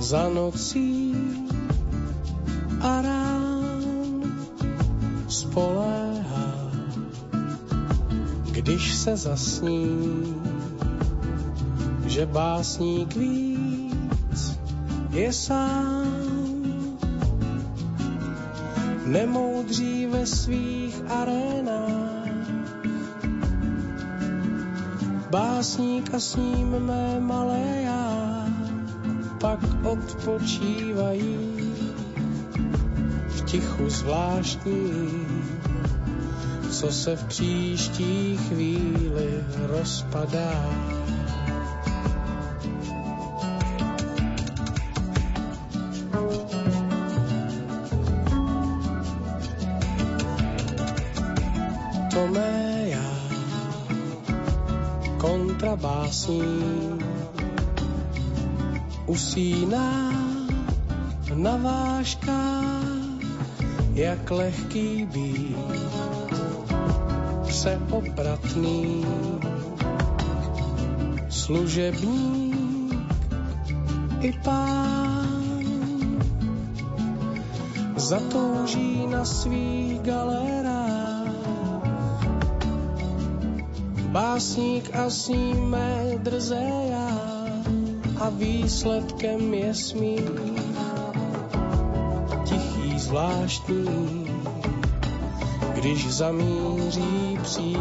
za 0.00 0.28
nocí 0.28 1.14
a 2.80 3.02
rán 3.02 4.22
spoléhá, 5.28 6.70
když 8.50 8.94
se 8.94 9.16
zasní, 9.16 10.36
že 12.06 12.26
básník 12.26 13.16
víc 13.16 14.58
je 15.10 15.32
sám. 15.32 16.08
Nemoudří 19.06 20.06
ve 20.06 20.26
svých 20.26 21.02
arénách, 21.08 21.97
básník 25.30 26.14
a 26.14 26.20
s 26.20 26.36
ním 26.36 26.70
mé 26.70 27.20
malé 27.20 27.80
já 27.82 28.44
pak 29.40 29.60
odpočívají 29.84 31.48
v 33.28 33.44
tichu 33.44 33.90
zvláštní, 33.90 35.26
co 36.70 36.92
se 36.92 37.16
v 37.16 37.24
příští 37.24 38.36
chvíli 38.36 39.44
rozpadá. 39.56 40.97
Usíná 59.38 60.10
na 61.34 61.56
váškách, 61.56 63.22
jak 63.94 64.30
lehký 64.30 65.06
být, 65.06 65.56
přeobratný, 67.46 69.06
služebník 71.28 73.14
i 74.20 74.32
pán. 74.44 75.28
Zatouží 77.96 79.06
na 79.06 79.24
svých 79.24 80.00
galerách, 80.00 81.34
básník 84.10 84.94
a 84.94 85.10
s 85.10 85.28
ním 85.28 85.70
mé 85.70 86.18
drzé 86.22 86.70
já 86.90 87.27
a 88.20 88.28
výsledkem 88.30 89.54
je 89.54 89.74
smích. 89.74 90.30
Tichý 92.44 92.98
zvláštní, 92.98 94.26
když 95.74 96.14
zamíří 96.14 97.38
přídí 97.42 97.78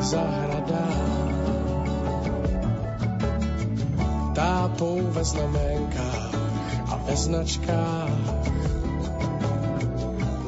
zahrada. 0.00 0.86
Tápou 4.34 5.00
ve 5.02 5.24
znamenkách 5.24 6.34
a 6.88 6.96
ve 6.96 7.16
značkách. 7.16 8.10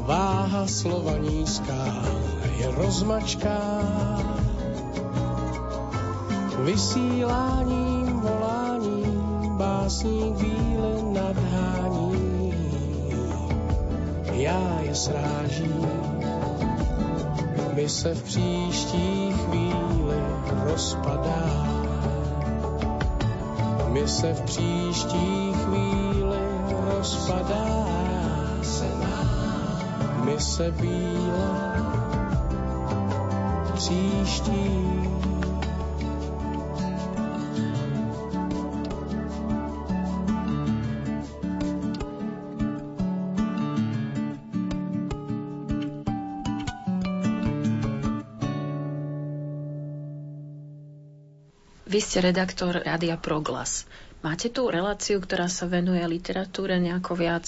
Váha 0.06 0.66
slova 0.66 1.18
nízká 1.18 2.02
je 2.58 2.70
rozmačká. 2.70 3.60
Vysíláním 6.64 7.89
básník 9.90 10.36
víle 10.38 11.02
nadhání. 11.02 12.54
Já 14.32 14.80
je 14.80 14.94
srážím, 14.94 15.86
my 17.74 17.88
se 17.88 18.14
v 18.14 18.22
příští 18.22 19.32
chvíli 19.32 20.16
rozpadá. 20.64 21.66
My 23.88 24.08
se 24.08 24.32
v 24.32 24.42
příští 24.42 25.52
chvíli 25.52 26.38
rozpadá. 26.70 27.86
My 30.24 30.40
se 30.40 30.70
bíle 30.70 31.50
příští 33.74 34.90
Vy 51.90 51.98
ste 51.98 52.22
redaktor 52.22 52.86
Rádia 52.86 53.18
Proglas. 53.18 53.82
Máte 54.22 54.46
tú 54.46 54.70
reláciu, 54.70 55.18
ktorá 55.18 55.50
sa 55.50 55.66
venuje 55.66 55.98
literatúre 56.06 56.78
nejako 56.78 57.18
viac, 57.18 57.42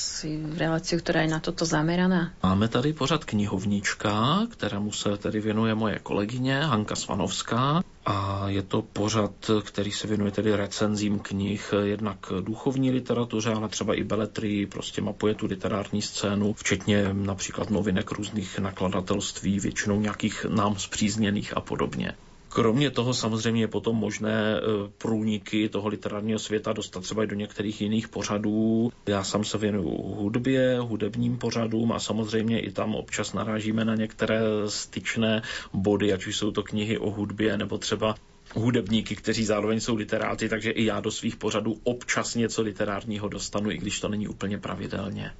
reláciu, 0.58 0.98
ktorá 0.98 1.22
je 1.22 1.30
na 1.30 1.38
toto 1.38 1.62
zameraná? 1.62 2.34
Máme 2.42 2.66
tady 2.66 2.90
pořad 2.92 3.24
knihovnička, 3.24 4.42
kterému 4.50 4.92
se 4.92 5.16
tedy 5.16 5.40
věnuje 5.40 5.74
moje 5.74 5.98
kolegyně 6.02 6.60
Hanka 6.60 6.96
Svanovská. 6.96 7.86
A 8.06 8.48
je 8.48 8.62
to 8.62 8.82
pořad, 8.82 9.50
který 9.62 9.92
se 9.92 10.06
věnuje 10.06 10.30
tedy 10.30 10.56
recenzím 10.56 11.18
knih, 11.18 11.74
jednak 11.82 12.18
duchovní 12.40 12.90
literatuře, 12.90 13.50
ale 13.54 13.68
třeba 13.68 13.94
i 13.94 14.04
beletrii, 14.04 14.66
prostě 14.66 15.02
mapuje 15.02 15.34
tu 15.34 15.46
literární 15.46 16.02
scénu, 16.02 16.52
včetně 16.52 17.14
například 17.14 17.70
novinek 17.70 18.10
různých 18.10 18.58
nakladatelství, 18.58 19.60
většinou 19.60 20.00
nějakých 20.00 20.46
nám 20.48 20.76
zpřízněných 20.78 21.56
a 21.56 21.60
podobně. 21.60 22.12
Kromě 22.54 22.90
toho 22.90 23.14
samozřejmě 23.14 23.62
je 23.62 23.68
potom 23.68 23.96
možné 23.96 24.56
e, 24.56 24.60
průniky 24.98 25.68
toho 25.68 25.88
literárního 25.88 26.38
světa 26.38 26.72
dostat 26.72 27.00
třeba 27.00 27.24
i 27.24 27.26
do 27.26 27.36
některých 27.36 27.80
jiných 27.80 28.08
pořadů. 28.08 28.92
Já 29.06 29.24
sám 29.24 29.44
se 29.44 29.58
věnuju 29.58 29.90
hudbě, 29.92 30.78
hudebním 30.80 31.38
pořadům 31.38 31.92
a 31.92 32.00
samozřejmě 32.00 32.60
i 32.60 32.72
tam 32.72 32.94
občas 32.94 33.32
narážíme 33.32 33.84
na 33.84 33.94
některé 33.94 34.40
styčné 34.68 35.42
body, 35.72 36.12
ať 36.12 36.26
už 36.26 36.36
jsou 36.36 36.50
to 36.50 36.62
knihy 36.62 36.98
o 36.98 37.10
hudbě 37.10 37.58
nebo 37.58 37.78
třeba 37.78 38.14
hudebníky, 38.54 39.16
kteří 39.16 39.44
zároveň 39.44 39.80
jsou 39.80 39.96
literáty, 39.96 40.48
takže 40.48 40.70
i 40.70 40.84
já 40.84 41.00
do 41.00 41.10
svých 41.10 41.36
pořadů 41.36 41.80
občas 41.84 42.34
něco 42.34 42.62
literárního 42.62 43.28
dostanu, 43.28 43.70
i 43.70 43.78
když 43.78 44.00
to 44.00 44.08
není 44.08 44.28
úplně 44.28 44.58
pravidelně. 44.58 45.32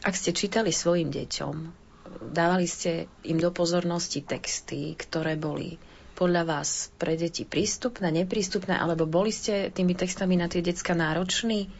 Ak 0.00 0.16
ste 0.16 0.32
čítali 0.32 0.72
svojim 0.72 1.12
deťom, 1.12 1.76
dávali 2.32 2.64
ste 2.64 3.04
im 3.20 3.36
do 3.36 3.52
pozornosti 3.52 4.24
texty, 4.24 4.96
ktoré 4.96 5.36
boli 5.36 5.76
podľa 6.20 6.44
vás 6.44 6.92
pre 7.00 7.16
deti 7.16 7.48
prístupné, 7.48 8.12
neprístupné, 8.12 8.76
alebo 8.76 9.08
boli 9.08 9.32
ste 9.32 9.72
tými 9.72 9.96
textami 9.96 10.36
na 10.36 10.52
tie 10.52 10.60
decka 10.60 10.92
nároční? 10.92 11.72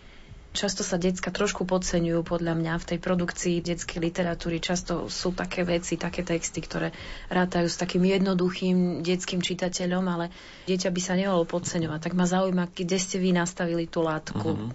Často 0.50 0.82
sa 0.82 0.98
decka 0.98 1.30
trošku 1.30 1.62
podceňujú 1.62 2.26
podľa 2.26 2.58
mňa 2.58 2.74
v 2.82 2.88
tej 2.88 2.98
produkcii 2.98 3.62
detskej 3.62 4.00
literatúry. 4.02 4.58
Často 4.58 5.06
sú 5.06 5.30
také 5.30 5.62
veci, 5.62 5.94
také 5.94 6.26
texty, 6.26 6.58
ktoré 6.58 6.90
rátajú 7.30 7.70
s 7.70 7.78
takým 7.78 8.02
jednoduchým 8.02 9.04
detským 9.04 9.44
čitateľom, 9.44 10.04
ale 10.08 10.34
dieťa 10.66 10.90
by 10.90 11.00
sa 11.04 11.14
nemalo 11.14 11.46
podceňovať. 11.46 12.10
Tak 12.10 12.18
ma 12.18 12.26
zaujíma, 12.26 12.72
kde 12.72 12.98
ste 12.98 13.22
vy 13.22 13.30
nastavili 13.36 13.86
tú 13.86 14.02
látku. 14.02 14.56
Mhm. 14.56 14.70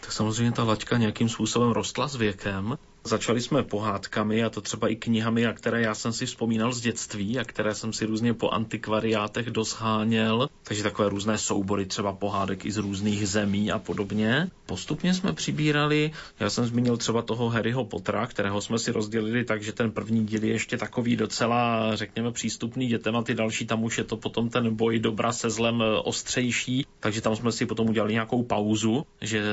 Tak 0.00 0.12
samozřejmě 0.12 0.52
ta 0.52 0.64
laťka 0.64 0.98
nějakým 0.98 1.28
způsobem 1.28 1.70
rostla 1.70 2.08
s 2.08 2.16
věkem. 2.16 2.76
Začali 3.06 3.40
jsme 3.40 3.62
pohádkami 3.62 4.44
a 4.44 4.50
to 4.50 4.60
třeba 4.60 4.88
i 4.88 4.96
knihami, 4.96 5.46
a 5.46 5.52
které 5.52 5.82
já 5.82 5.94
jsem 5.94 6.12
si 6.12 6.26
vzpomínal 6.26 6.72
z 6.72 6.80
dětství 6.80 7.38
a 7.38 7.44
které 7.44 7.74
jsem 7.74 7.92
si 7.92 8.06
různě 8.06 8.34
po 8.34 8.50
antikvariátech 8.50 9.50
dosháněl. 9.50 10.48
Takže 10.62 10.82
takové 10.82 11.08
různé 11.08 11.38
soubory 11.38 11.86
třeba 11.86 12.12
pohádek 12.12 12.64
i 12.64 12.72
z 12.72 12.76
různých 12.76 13.28
zemí 13.28 13.72
a 13.72 13.78
podobně. 13.78 14.50
Postupně 14.66 15.14
jsme 15.14 15.32
přibírali, 15.32 16.12
já 16.40 16.50
jsem 16.50 16.66
zmínil 16.66 16.96
třeba 16.96 17.22
toho 17.22 17.48
Harryho 17.48 17.84
Pottera, 17.84 18.26
kterého 18.26 18.60
jsme 18.60 18.78
si 18.78 18.92
rozdělili 18.92 19.44
tak, 19.44 19.62
že 19.62 19.72
ten 19.72 19.90
první 19.90 20.26
díl 20.26 20.44
je 20.44 20.52
ještě 20.52 20.76
takový 20.76 21.16
docela, 21.16 21.96
řekněme, 21.96 22.32
přístupný 22.32 22.86
dětem 22.86 23.16
a 23.16 23.22
ty 23.22 23.34
další 23.34 23.66
tam 23.66 23.84
už 23.84 23.98
je 23.98 24.04
to 24.04 24.16
potom 24.16 24.48
ten 24.48 24.76
boj 24.76 24.98
dobra 24.98 25.32
se 25.32 25.50
zlem 25.50 25.82
ostřejší, 26.04 26.86
takže 27.00 27.20
tam 27.20 27.36
jsme 27.36 27.52
si 27.52 27.66
potom 27.66 27.88
udělali 27.88 28.12
nějakou 28.12 28.42
pauzu, 28.42 29.06
že 29.20 29.44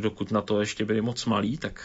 dokud 0.00 0.30
na 0.30 0.40
to 0.40 0.60
ještě 0.60 0.84
byli 0.84 1.00
moc 1.00 1.24
malí, 1.24 1.58
tak 1.58 1.80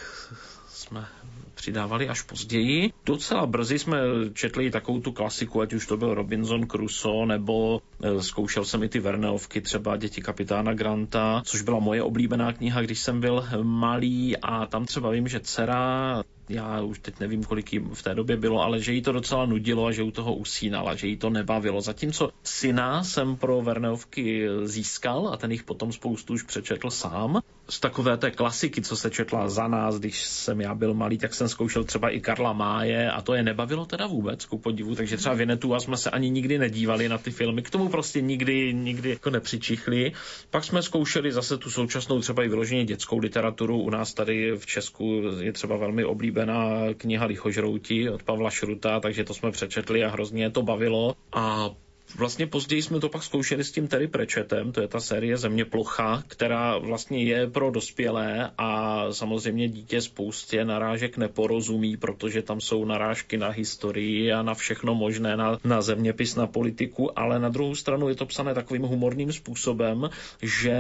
jsme 0.80 1.08
přidávali 1.54 2.10
až 2.10 2.22
později. 2.22 2.94
Docela 3.10 3.46
brzy 3.46 3.80
jsme 3.80 4.00
četli 4.34 4.72
takovou 4.72 5.00
tu 5.00 5.12
klasiku, 5.12 5.62
ať 5.62 5.74
už 5.74 5.88
to 5.88 5.98
byl 5.98 6.14
Robinson 6.14 6.68
Crusoe, 6.68 7.26
nebo 7.26 7.82
e, 8.02 8.22
zkoušel 8.22 8.66
jsem 8.66 8.84
i 8.84 8.90
ty 8.90 9.00
Verneovky, 9.00 9.62
třeba 9.62 9.98
Děti 9.98 10.22
kapitána 10.22 10.74
Granta, 10.74 11.42
což 11.46 11.62
byla 11.62 11.80
moje 11.80 12.04
oblíbená 12.04 12.54
kniha, 12.54 12.82
když 12.82 13.00
jsem 13.00 13.22
byl 13.22 13.46
malý 13.64 14.38
a 14.38 14.66
tam 14.66 14.86
třeba 14.86 15.10
vím, 15.10 15.28
že 15.28 15.40
dcera 15.40 16.24
já 16.50 16.82
už 16.82 17.00
teď 17.00 17.20
nevím, 17.20 17.44
kolik 17.44 17.74
jí 17.74 17.80
v 17.94 18.04
té 18.04 18.16
době 18.16 18.38
bylo, 18.38 18.62
ale 18.62 18.82
že 18.82 18.94
jí 18.94 19.02
to 19.02 19.12
docela 19.12 19.46
nudilo 19.46 19.86
a 19.86 19.92
že 19.92 20.04
u 20.04 20.12
toho 20.12 20.36
usínala, 20.36 20.96
že 20.96 21.08
jí 21.08 21.18
to 21.18 21.30
nebavilo. 21.30 21.82
Zatímco 21.82 22.30
syna 22.44 23.04
jsem 23.04 23.36
pro 23.36 23.62
Verneovky 23.62 24.48
získal 24.64 25.30
a 25.34 25.38
ten 25.38 25.52
jich 25.52 25.64
potom 25.64 25.92
spoustu 25.92 26.34
už 26.34 26.44
přečetl 26.44 26.90
sám. 26.90 27.42
Z 27.70 27.80
takové 27.80 28.18
té 28.18 28.32
klasiky, 28.32 28.82
co 28.82 28.96
se 28.96 29.10
četla 29.10 29.50
za 29.50 29.68
nás, 29.68 30.00
když 30.00 30.24
jsem 30.24 30.62
já 30.62 30.76
byl 30.76 30.94
malý, 30.94 31.18
tak 31.18 31.34
jsem 31.34 31.50
zkoušel 31.50 31.84
třeba 31.84 32.10
i 32.10 32.20
Karla 32.20 32.54
Máje 32.54 32.99
a 33.08 33.22
to 33.22 33.34
je 33.34 33.44
nebavilo 33.44 33.86
teda 33.86 34.08
vůbec, 34.08 34.46
ku 34.46 34.58
podivu, 34.58 34.96
takže 34.96 35.18
třeba 35.18 35.36
Vinetu 35.36 35.76
a 35.76 35.80
jsme 35.80 35.98
se 35.98 36.10
ani 36.10 36.30
nikdy 36.30 36.58
nedívali 36.58 37.10
na 37.10 37.18
ty 37.18 37.32
filmy, 37.32 37.62
k 37.62 37.70
tomu 37.70 37.90
prostě 37.90 38.22
nikdy, 38.22 38.74
nikdy 38.74 39.10
jako 39.10 39.30
nepřičichli. 39.30 40.12
Pak 40.50 40.64
jsme 40.64 40.82
zkoušeli 40.82 41.32
zase 41.32 41.58
tu 41.58 41.70
současnou 41.70 42.20
třeba 42.20 42.44
i 42.44 42.50
vyloženě 42.50 42.86
dětskou 42.86 43.18
literaturu. 43.18 43.82
U 43.82 43.90
nás 43.90 44.14
tady 44.14 44.52
v 44.58 44.66
Česku 44.66 45.22
je 45.40 45.54
třeba 45.54 45.78
velmi 45.78 46.06
oblíbená 46.06 46.94
kniha 46.98 47.26
Lichožrouti 47.26 48.10
od 48.10 48.24
Pavla 48.24 48.50
Šruta, 48.50 49.00
takže 49.00 49.24
to 49.24 49.34
jsme 49.34 49.52
přečetli 49.52 50.04
a 50.04 50.10
hrozně 50.10 50.52
to 50.52 50.62
bavilo. 50.62 51.16
A 51.34 51.70
Vlastně 52.16 52.48
později 52.48 52.82
jsme 52.82 53.00
to 53.00 53.10
pak 53.10 53.24
zkoušeli 53.24 53.64
s 53.64 53.72
tím 53.72 53.88
Terry 53.88 54.08
Prečetem, 54.08 54.72
to 54.72 54.82
je 54.82 54.88
ta 54.88 55.00
série 55.00 55.38
Země 55.38 55.66
plocha, 55.66 56.24
která 56.28 56.78
vlastně 56.78 57.24
je 57.24 57.48
pro 57.48 57.72
dospělé 57.72 58.52
a 58.58 59.04
samozřejmě 59.12 59.70
dítě 59.70 60.02
spoustě 60.02 60.66
narážek 60.66 61.18
neporozumí, 61.18 61.98
protože 61.98 62.42
tam 62.42 62.62
jsou 62.62 62.86
narážky 62.86 63.38
na 63.38 63.50
historii 63.50 64.32
a 64.32 64.42
na 64.44 64.54
všechno 64.54 64.96
možné, 64.96 65.38
na, 65.38 65.58
na 65.64 65.82
zeměpis, 65.82 66.36
na 66.36 66.48
politiku, 66.48 67.20
ale 67.20 67.40
na 67.40 67.50
druhou 67.50 67.76
stranu 67.76 68.10
je 68.10 68.16
to 68.16 68.26
psané 68.26 68.54
takovým 68.54 68.84
humorným 68.84 69.34
způsobem, 69.34 70.10
že 70.42 70.80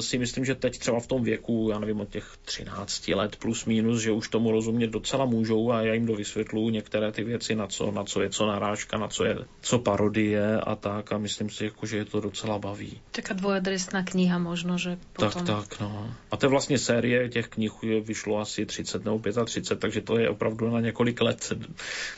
si 0.00 0.18
myslím, 0.18 0.44
že 0.44 0.54
teď 0.54 0.78
třeba 0.78 1.00
v 1.00 1.06
tom 1.06 1.24
věku, 1.24 1.68
já 1.72 1.78
nevím, 1.78 2.00
od 2.00 2.08
těch 2.08 2.36
13 2.44 3.08
let 3.08 3.36
plus 3.36 3.64
minus, 3.64 4.00
že 4.02 4.12
už 4.12 4.28
tomu 4.28 4.50
rozumět 4.50 4.90
docela 4.90 5.24
můžou 5.24 5.72
a 5.72 5.82
já 5.82 5.94
jim 5.94 6.06
dovysvětluju 6.06 6.70
některé 6.70 7.12
ty 7.12 7.24
věci, 7.24 7.54
na 7.54 7.66
co, 7.66 7.90
na 7.90 8.04
co 8.04 8.22
je 8.22 8.30
co 8.30 8.46
narážka, 8.46 8.98
na 8.98 9.08
co 9.08 9.24
je 9.24 9.38
co 9.60 9.78
parodie 9.78 10.55
a 10.60 10.76
tak 10.76 11.12
a 11.12 11.18
myslím 11.18 11.50
si, 11.50 11.64
jako, 11.64 11.86
že 11.86 11.96
je 11.96 12.04
to 12.04 12.20
docela 12.20 12.58
baví. 12.58 13.00
Taká 13.10 13.34
dvojedresná 13.34 14.02
kniha 14.02 14.38
možno, 14.38 14.78
že 14.78 14.98
potom... 15.12 15.44
Tak, 15.44 15.68
tak, 15.68 15.80
no. 15.80 16.14
A 16.30 16.36
to 16.36 16.46
je 16.46 16.50
vlastně 16.50 16.78
série 16.78 17.28
těch 17.28 17.48
knih 17.48 17.72
vyšlo 17.82 18.40
asi 18.40 18.66
30 18.66 19.04
nebo 19.04 19.18
35, 19.18 19.80
takže 19.80 20.00
to 20.00 20.18
je 20.18 20.28
opravdu 20.28 20.70
na 20.70 20.80
několik 20.80 21.20
let, 21.20 21.52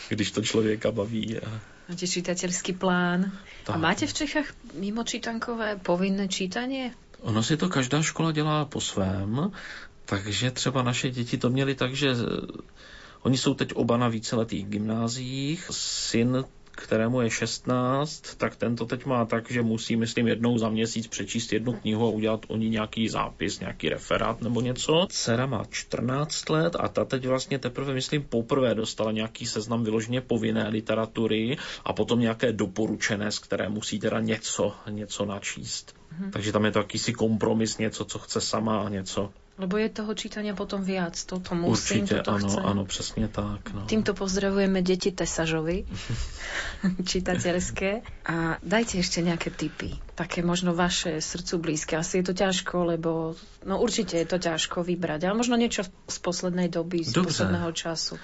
když 0.08 0.30
to 0.30 0.42
člověka 0.42 0.90
baví. 0.90 1.38
A... 1.38 1.60
Máte 1.88 2.06
čitatelský 2.06 2.72
plán. 2.72 3.32
Tak. 3.64 3.76
A 3.76 3.78
máte 3.78 4.06
v 4.06 4.14
Čechách 4.14 4.46
mimo 4.74 5.04
čítankové 5.04 5.76
povinné 5.76 6.28
čítanie? 6.28 6.90
Ono 7.20 7.42
si 7.42 7.56
to 7.56 7.68
každá 7.68 8.02
škola 8.02 8.32
dělá 8.32 8.64
po 8.64 8.80
svém, 8.80 9.50
takže 10.04 10.50
třeba 10.50 10.82
naše 10.82 11.10
děti 11.10 11.38
to 11.38 11.50
měli 11.50 11.74
tak, 11.74 11.94
že 11.94 12.14
Oni 13.22 13.38
jsou 13.38 13.54
teď 13.54 13.72
oba 13.74 13.96
na 13.96 14.08
víceletých 14.08 14.66
gymnáziích. 14.66 15.66
Syn 15.70 16.44
kterému 16.80 17.20
je 17.20 17.30
16, 17.30 18.34
tak 18.34 18.56
tento 18.56 18.86
teď 18.86 19.06
má 19.06 19.24
tak, 19.24 19.50
že 19.50 19.62
musí, 19.62 19.96
myslím, 19.96 20.28
jednou 20.28 20.58
za 20.58 20.68
měsíc 20.68 21.06
přečíst 21.06 21.52
jednu 21.52 21.72
knihu 21.72 22.06
a 22.06 22.10
udělat 22.10 22.46
o 22.48 22.56
ní 22.56 22.70
nějaký 22.70 23.08
zápis, 23.08 23.60
nějaký 23.60 23.88
referát 23.88 24.42
nebo 24.42 24.60
něco. 24.60 25.06
Dcera 25.10 25.46
má 25.46 25.64
14 25.70 26.48
let 26.48 26.76
a 26.78 26.88
ta 26.88 27.04
teď 27.04 27.26
vlastně 27.26 27.58
teprve, 27.58 27.94
myslím, 27.94 28.22
poprvé 28.22 28.74
dostala 28.74 29.12
nějaký 29.12 29.46
seznam 29.46 29.84
vyloženě 29.84 30.20
povinné 30.20 30.68
literatury 30.68 31.56
a 31.84 31.92
potom 31.92 32.20
nějaké 32.20 32.52
doporučené, 32.52 33.32
z 33.32 33.38
které 33.38 33.68
musí 33.68 33.98
teda 33.98 34.20
něco, 34.20 34.74
něco 34.90 35.24
načíst. 35.24 35.94
Mhm. 36.18 36.30
Takže 36.30 36.52
tam 36.52 36.64
je 36.64 36.70
to 36.70 36.78
jakýsi 36.78 37.12
kompromis, 37.12 37.78
něco, 37.78 38.04
co 38.04 38.18
chce 38.18 38.40
sama 38.40 38.80
a 38.80 38.88
něco, 38.88 39.30
Lebo 39.58 39.74
je 39.74 39.90
toho 39.90 40.14
čítania 40.14 40.54
potom 40.54 40.86
viac. 40.86 41.18
Toto 41.18 41.58
musím, 41.58 42.06
Určite, 42.06 42.22
toto 42.22 42.38
áno, 42.38 42.46
chcem. 42.46 42.62
áno, 42.62 42.82
presne 42.86 43.26
tak. 43.26 43.74
No. 43.74 43.90
Týmto 43.90 44.14
pozdravujeme 44.14 44.86
deti 44.86 45.10
Tesažovi, 45.10 45.82
čitateľské. 47.10 47.90
A 48.30 48.62
dajte 48.62 49.02
ešte 49.02 49.18
nejaké 49.18 49.50
tipy, 49.50 49.98
také 50.14 50.46
možno 50.46 50.78
vaše 50.78 51.18
srdcu 51.18 51.58
blízke. 51.58 51.98
Asi 51.98 52.22
je 52.22 52.30
to 52.30 52.34
ťažko, 52.38 52.94
lebo 52.94 53.34
no 53.66 53.82
určite 53.82 54.14
je 54.14 54.26
to 54.30 54.38
ťažko 54.38 54.86
vybrať, 54.86 55.26
ale 55.26 55.34
možno 55.34 55.58
niečo 55.58 55.82
z 56.06 56.18
poslednej 56.22 56.70
doby, 56.70 57.02
z 57.02 57.18
Dobře. 57.18 57.26
posledného 57.26 57.70
času. 57.74 58.14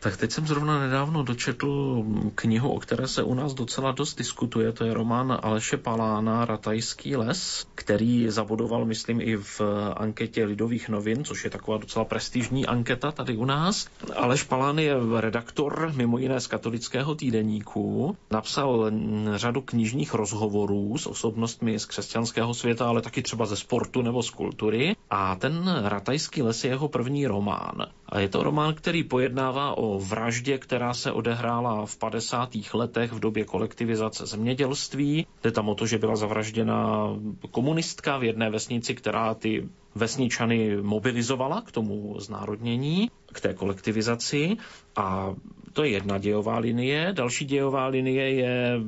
Tak 0.00 0.16
teď 0.16 0.32
jsem 0.32 0.46
zrovna 0.46 0.78
nedávno 0.78 1.22
dočetl 1.22 2.04
knihu, 2.34 2.72
o 2.72 2.78
které 2.78 3.08
se 3.08 3.22
u 3.22 3.34
nás 3.34 3.54
docela 3.54 3.92
dost 3.92 4.14
diskutuje. 4.14 4.72
To 4.72 4.84
je 4.84 4.94
román 4.94 5.38
Aleše 5.42 5.76
Palána 5.76 6.44
Ratajský 6.44 7.16
les, 7.16 7.66
který 7.74 8.30
zabudoval, 8.30 8.84
myslím, 8.84 9.20
i 9.20 9.36
v 9.36 9.60
anketě 9.96 10.44
Lidových 10.44 10.88
novin, 10.88 11.24
což 11.24 11.44
je 11.44 11.50
taková 11.50 11.78
docela 11.78 12.04
prestižní 12.04 12.66
anketa 12.66 13.12
tady 13.12 13.36
u 13.36 13.44
nás. 13.44 13.86
Aleš 14.16 14.42
Palán 14.42 14.78
je 14.78 14.94
redaktor, 15.16 15.92
mimo 15.96 16.18
jiné 16.18 16.40
z 16.40 16.46
katolického 16.46 17.14
týdeníku. 17.14 18.16
Napsal 18.30 18.90
řadu 19.34 19.60
knižních 19.60 20.14
rozhovorů 20.14 20.98
s 20.98 21.06
osobnostmi 21.06 21.78
z 21.78 21.84
křesťanského 21.84 22.54
světa, 22.54 22.88
ale 22.88 23.02
taky 23.02 23.22
třeba 23.22 23.46
ze 23.46 23.56
sportu 23.56 24.02
nebo 24.02 24.22
z 24.22 24.30
kultury. 24.30 24.96
A 25.10 25.36
ten 25.36 25.80
Ratajský 25.84 26.42
les 26.42 26.64
je 26.64 26.70
jeho 26.70 26.88
první 26.88 27.26
román. 27.26 27.86
A 28.08 28.18
je 28.18 28.28
to 28.28 28.42
román, 28.42 28.74
který 28.74 29.04
pojednává 29.04 29.78
o 29.78 29.87
vraždě, 29.98 30.58
která 30.58 30.94
se 30.94 31.12
odehrála 31.12 31.86
v 31.86 31.96
50. 31.96 32.50
letech 32.74 33.12
v 33.12 33.20
době 33.20 33.44
kolektivizace 33.44 34.26
zemědělství. 34.26 35.26
Jde 35.42 35.50
tam 35.50 35.68
o 35.68 35.74
to, 35.74 35.86
že 35.86 35.98
byla 35.98 36.16
zavražděna 36.16 37.08
komunistka 37.50 38.18
v 38.18 38.24
jedné 38.24 38.50
vesnici, 38.50 38.94
která 38.94 39.34
ty 39.34 39.68
vesničany 39.94 40.76
mobilizovala 40.82 41.60
k 41.60 41.72
tomu 41.72 42.20
znárodnění, 42.20 43.10
k 43.32 43.40
té 43.40 43.54
kolektivizaci. 43.54 44.56
A 44.96 45.34
to 45.72 45.84
je 45.84 45.90
jedna 45.90 46.18
dějová 46.18 46.58
linie. 46.58 47.12
Další 47.12 47.44
dějová 47.44 47.86
linie 47.86 48.34
je 48.34 48.80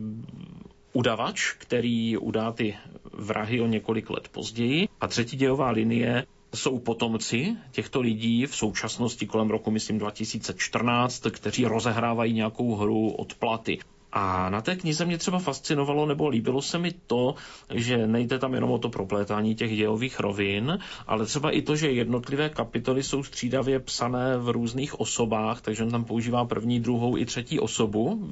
udavač, 0.93 1.53
který 1.59 2.17
udá 2.17 2.53
ty 2.53 2.77
vrahy 3.13 3.61
o 3.61 3.67
několik 3.67 4.11
let 4.11 4.29
později. 4.29 4.89
A 5.01 5.09
třetí 5.09 5.37
dějová 5.37 5.71
linie 5.71 6.27
jsou 6.55 6.79
potomci 6.79 7.57
těchto 7.71 8.01
lidí 8.01 8.47
v 8.47 8.57
současnosti 8.57 9.27
kolem 9.27 9.51
roku, 9.51 9.71
myslím, 9.71 9.99
2014, 9.99 11.27
kteří 11.31 11.65
rozehrávají 11.65 12.33
nějakou 12.33 12.75
hru 12.75 13.11
od 13.11 13.35
platy. 13.35 13.79
A 14.13 14.51
na 14.51 14.61
té 14.61 14.77
knize 14.77 15.05
mě 15.05 15.19
třeba 15.19 15.39
fascinovalo 15.39 16.07
nebo 16.07 16.29
líbilo 16.29 16.63
se 16.63 16.79
mi 16.79 16.93
to, 17.07 17.35
že 17.75 18.07
nejde 18.07 18.39
tam 18.39 18.55
jenom 18.55 18.71
o 18.71 18.79
to 18.79 18.89
proplétání 18.89 19.55
těch 19.55 19.77
dějových 19.77 20.21
rovin, 20.21 20.79
ale 21.07 21.27
třeba 21.27 21.51
i 21.51 21.63
to, 21.63 21.77
že 21.77 21.91
jednotlivé 21.91 22.49
kapitoly 22.49 23.03
jsou 23.03 23.23
střídavě 23.23 23.81
psané 23.81 24.39
v 24.39 24.49
různých 24.49 25.01
osobách, 25.01 25.61
takže 25.61 25.83
on 25.85 25.91
tam 25.91 26.05
používá 26.05 26.45
první, 26.45 26.81
druhou 26.81 27.17
i 27.17 27.27
třetí 27.27 27.61
osobu 27.61 28.31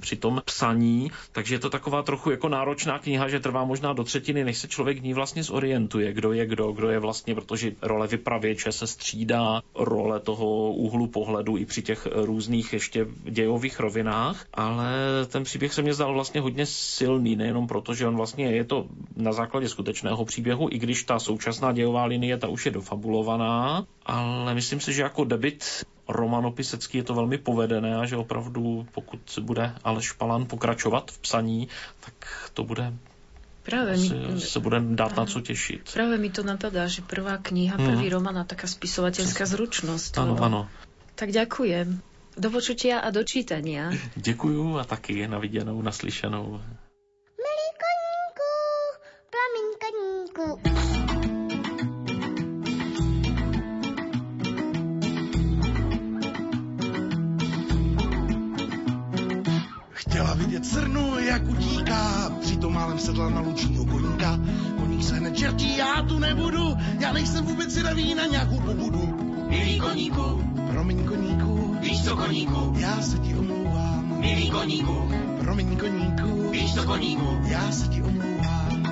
při 0.00 0.16
tom 0.16 0.42
psaní, 0.44 1.10
takže 1.32 1.54
je 1.54 1.58
to 1.58 1.70
taková 1.70 2.02
trochu 2.02 2.30
jako 2.30 2.48
náročná 2.48 2.98
kniha, 2.98 3.28
že 3.28 3.40
trvá 3.40 3.64
možná 3.64 3.92
do 3.92 4.04
třetiny, 4.04 4.44
než 4.44 4.58
se 4.58 4.68
člověk 4.68 4.98
v 4.98 5.02
ní 5.02 5.14
vlastně 5.14 5.42
zorientuje, 5.42 6.12
kdo 6.12 6.32
je 6.32 6.46
kdo, 6.46 6.72
kdo 6.72 6.88
je 6.90 6.98
vlastně, 6.98 7.34
protože 7.34 7.72
role 7.82 8.06
vypravěče 8.06 8.72
se 8.72 8.86
střídá, 8.86 9.62
role 9.74 10.20
toho 10.20 10.72
úhlu 10.72 11.06
pohledu 11.06 11.56
i 11.56 11.64
při 11.66 11.82
těch 11.82 12.08
různých 12.12 12.72
ještě 12.72 13.06
dějových 13.24 13.80
rovinách, 13.80 14.46
ale 14.54 15.17
ten 15.26 15.44
příběh 15.44 15.74
se 15.74 15.82
mě 15.82 15.94
zdal 15.94 16.12
vlastně 16.12 16.40
hodně 16.40 16.66
silný, 16.66 17.36
nejenom 17.36 17.66
proto, 17.66 17.94
že 17.94 18.06
on 18.06 18.16
vlastně 18.16 18.50
je 18.50 18.64
to 18.64 18.86
na 19.16 19.32
základě 19.32 19.68
skutečného 19.68 20.24
příběhu, 20.24 20.68
i 20.70 20.78
když 20.78 21.04
ta 21.04 21.18
současná 21.18 21.72
dějová 21.72 22.04
linie 22.04 22.38
ta 22.38 22.48
už 22.48 22.66
je 22.66 22.72
dofabulovaná, 22.72 23.86
ale 24.06 24.54
myslím 24.54 24.80
si, 24.80 24.92
že 24.92 25.02
jako 25.02 25.24
debit 25.24 25.64
romanopisecký 26.08 26.98
je 26.98 27.04
to 27.04 27.14
velmi 27.14 27.38
povedené 27.38 27.96
a 27.96 28.06
že 28.06 28.16
opravdu 28.16 28.86
pokud 28.92 29.38
bude 29.40 29.74
Aleš 29.84 30.12
Palan 30.12 30.46
pokračovat 30.46 31.10
v 31.10 31.18
psaní, 31.18 31.68
tak 32.00 32.14
to 32.54 32.64
bude 32.64 32.92
Práve 33.62 33.96
mi, 33.96 34.40
se 34.40 34.60
bude 34.60 34.80
dát 34.80 35.16
na 35.16 35.26
co 35.26 35.40
těšit. 35.40 35.92
Práve 35.92 36.16
mi 36.16 36.32
to 36.32 36.40
napadá, 36.40 36.88
že 36.88 37.04
prvá 37.04 37.36
kniha, 37.36 37.76
hmm. 37.76 37.84
prvý 37.84 38.08
román 38.08 38.40
a 38.40 38.48
taká 38.48 38.64
spisovateľská 38.64 39.44
zručnosť. 39.44 40.24
Áno, 40.24 40.40
áno. 40.40 40.60
Tak 41.12 41.28
ďakujem. 41.36 42.00
Do 42.38 42.50
počutia 42.50 43.02
a 43.02 43.10
do 43.10 43.24
čítania. 43.24 43.90
Děkuju 44.16 44.78
a 44.78 44.84
taky 44.84 45.28
na 45.28 45.38
viděnou, 45.38 45.82
naslyšenou. 45.82 46.60
Milý 47.44 47.68
koníku, 47.82 48.50
promiň 49.34 49.66
koníku. 49.82 50.60
Chtěla 59.90 60.34
vidět 60.34 60.66
srnu, 60.66 61.18
jak 61.18 61.42
utíká, 61.48 62.32
přitom 62.40 62.74
málem 62.74 62.98
sedla 62.98 63.30
na 63.30 63.40
lučního 63.40 63.84
koníka. 63.84 64.38
Koník 64.78 65.02
se 65.02 65.14
hned 65.14 65.36
čertí, 65.36 65.76
já 65.76 66.02
tu 66.02 66.18
nebudu, 66.18 66.76
já 67.00 67.12
nejsem 67.12 67.44
vůbec 67.44 67.70
zvědavý 67.70 68.14
na 68.14 68.26
nějakou 68.26 68.60
pobudu. 68.60 69.06
Milý 69.48 69.80
koníku, 69.80 70.48
Promiň 70.68 71.04
koníku, 71.08 71.47
víš 71.80 72.04
co 72.04 72.16
koníku, 72.16 72.74
já 72.76 73.02
se 73.02 73.18
ti 73.18 73.34
omlouvám. 73.34 74.20
milý 74.20 74.50
koníku, 74.50 75.10
Promiň 75.40 75.76
koníku, 75.76 76.50
víš 76.50 76.74
co 76.74 76.84
koníku, 76.84 77.38
já 77.44 77.72
se 77.72 77.88
ti 77.88 78.02
omlouvám. 78.02 78.82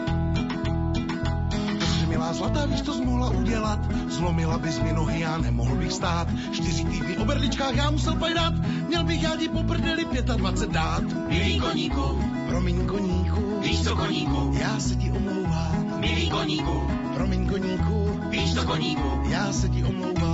Dobře, 1.81 2.07
milá 2.07 2.33
zlatá, 2.33 2.66
víš, 2.66 2.81
to 2.81 2.94
jsi 2.94 3.05
mohla 3.05 3.31
udělat. 3.31 3.79
Zlomila 4.09 4.59
bys 4.59 4.81
mi 4.81 4.92
nohy, 4.92 5.20
já 5.20 5.38
nemohl 5.38 5.77
bych 5.77 5.92
stát. 5.92 6.29
Čtyři 6.53 6.85
týdny 6.85 7.16
o 7.16 7.25
berličkách 7.25 7.77
já 7.77 7.90
musel 7.90 8.14
pajdat. 8.16 8.55
Měl 8.88 9.05
bych 9.05 9.22
já 9.22 9.37
ti 9.37 9.49
po 9.49 9.62
prdeli 9.62 10.05
25 10.05 10.72
dát. 10.72 11.03
milý 11.29 11.61
koníku, 11.61 12.22
Promiň 12.49 12.87
koníku, 12.87 13.61
víš 13.62 13.83
co 13.85 13.96
koníku, 13.96 14.53
já 14.61 14.81
se 14.81 14.94
ti 14.96 15.11
omlouvám. 15.11 16.01
milý 16.01 16.31
koníku, 16.31 16.83
Promiň 17.14 17.49
koníku, 17.49 18.20
víš 18.31 18.55
co 18.55 18.62
koníku, 18.62 19.22
já 19.29 19.53
se 19.53 19.68
ti 19.68 19.85
omlouvám. 19.85 20.26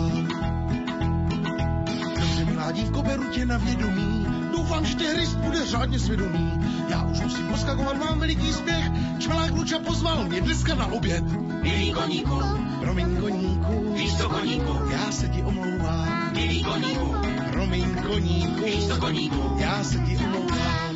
Milá 3.03 3.17
dívko, 3.17 3.23
beru 3.23 3.33
tě 3.33 3.47
na 3.47 3.59
vědomí. 3.59 4.27
Doufám, 4.53 4.87
že 4.87 4.95
tě 4.95 5.09
hryst 5.09 5.37
bude 5.37 5.67
řádně 5.67 5.99
svědomí. 5.99 6.53
Já 6.89 7.03
už 7.03 7.21
musím 7.21 7.47
poskakovat, 7.47 7.97
mám 7.99 8.21
veliký 8.21 8.53
spěch. 8.53 8.91
Čmelák 9.19 9.51
Luča 9.51 9.79
pozval 9.79 10.25
mě 10.25 10.41
dneska 10.41 10.75
na 10.75 10.87
oběd. 10.87 11.25
milý 11.63 11.93
koníku, 11.93 12.43
Promiň 12.81 13.17
koníku, 13.17 13.95
víš 13.95 14.17
co 14.17 14.29
koníku, 14.29 14.79
já 14.91 15.13
se 15.13 15.29
ti 15.29 15.43
omlouvám. 15.43 16.33
milý 16.35 16.65
koníku, 16.65 17.15
Promiň 17.53 17.95
koníku, 18.03 18.65
víš 18.65 18.87
co 18.87 18.97
koníku, 18.97 19.57
já 19.59 19.85
se 19.85 19.99
ti 19.99 20.17
omlouvám. 20.17 20.92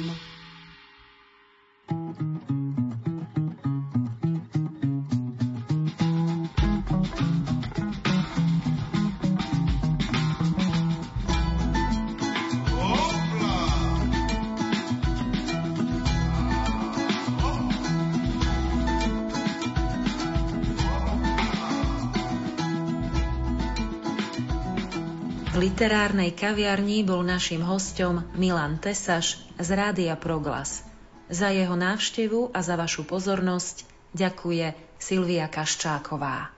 Literárnej 25.77 26.33
kaviarni 26.33 27.05
bol 27.05 27.21
našim 27.21 27.61
hostom 27.61 28.25
Milan 28.33 28.81
Tesaš 28.81 29.37
z 29.61 29.69
Rádia 29.77 30.17
Proglas. 30.17 30.81
Za 31.29 31.53
jeho 31.53 31.77
návštevu 31.77 32.49
a 32.57 32.65
za 32.65 32.81
vašu 32.81 33.05
pozornosť 33.05 33.85
ďakuje 34.17 34.73
Silvia 34.97 35.45
Kaščáková. 35.53 36.56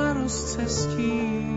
Rozcestí. 0.00 1.53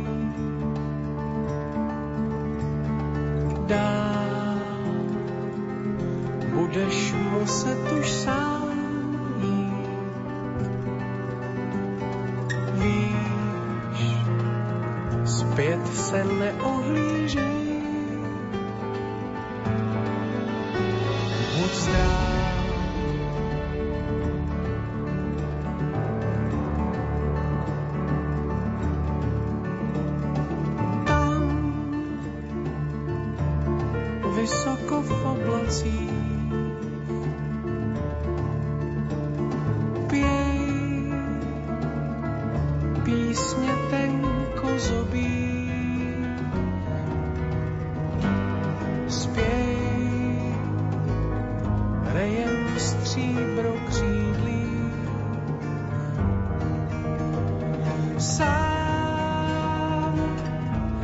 Sám 58.20 60.14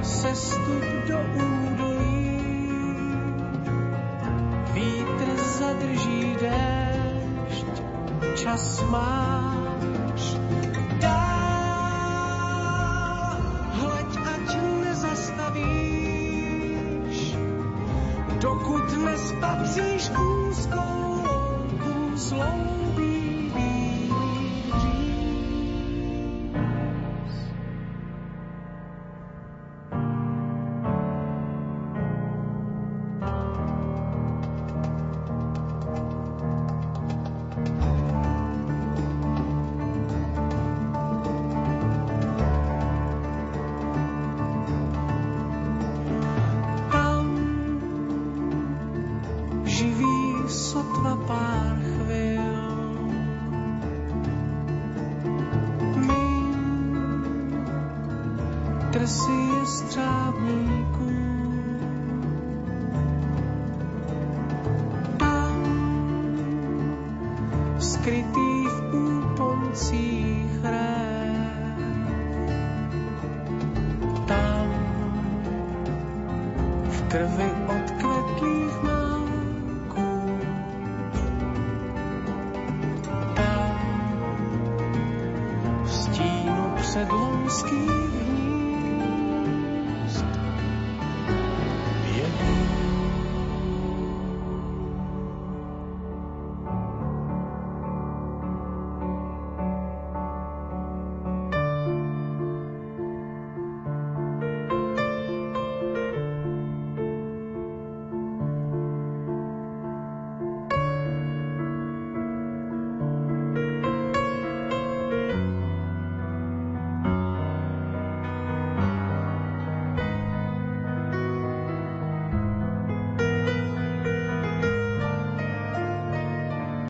se 0.01 0.35
stup 0.35 0.83
do 1.07 1.19
údolí, 1.33 2.39
vítr 4.73 5.27
zadrží 5.37 6.35
déšť, 6.41 7.65
čas 8.35 8.83
máš. 8.89 9.32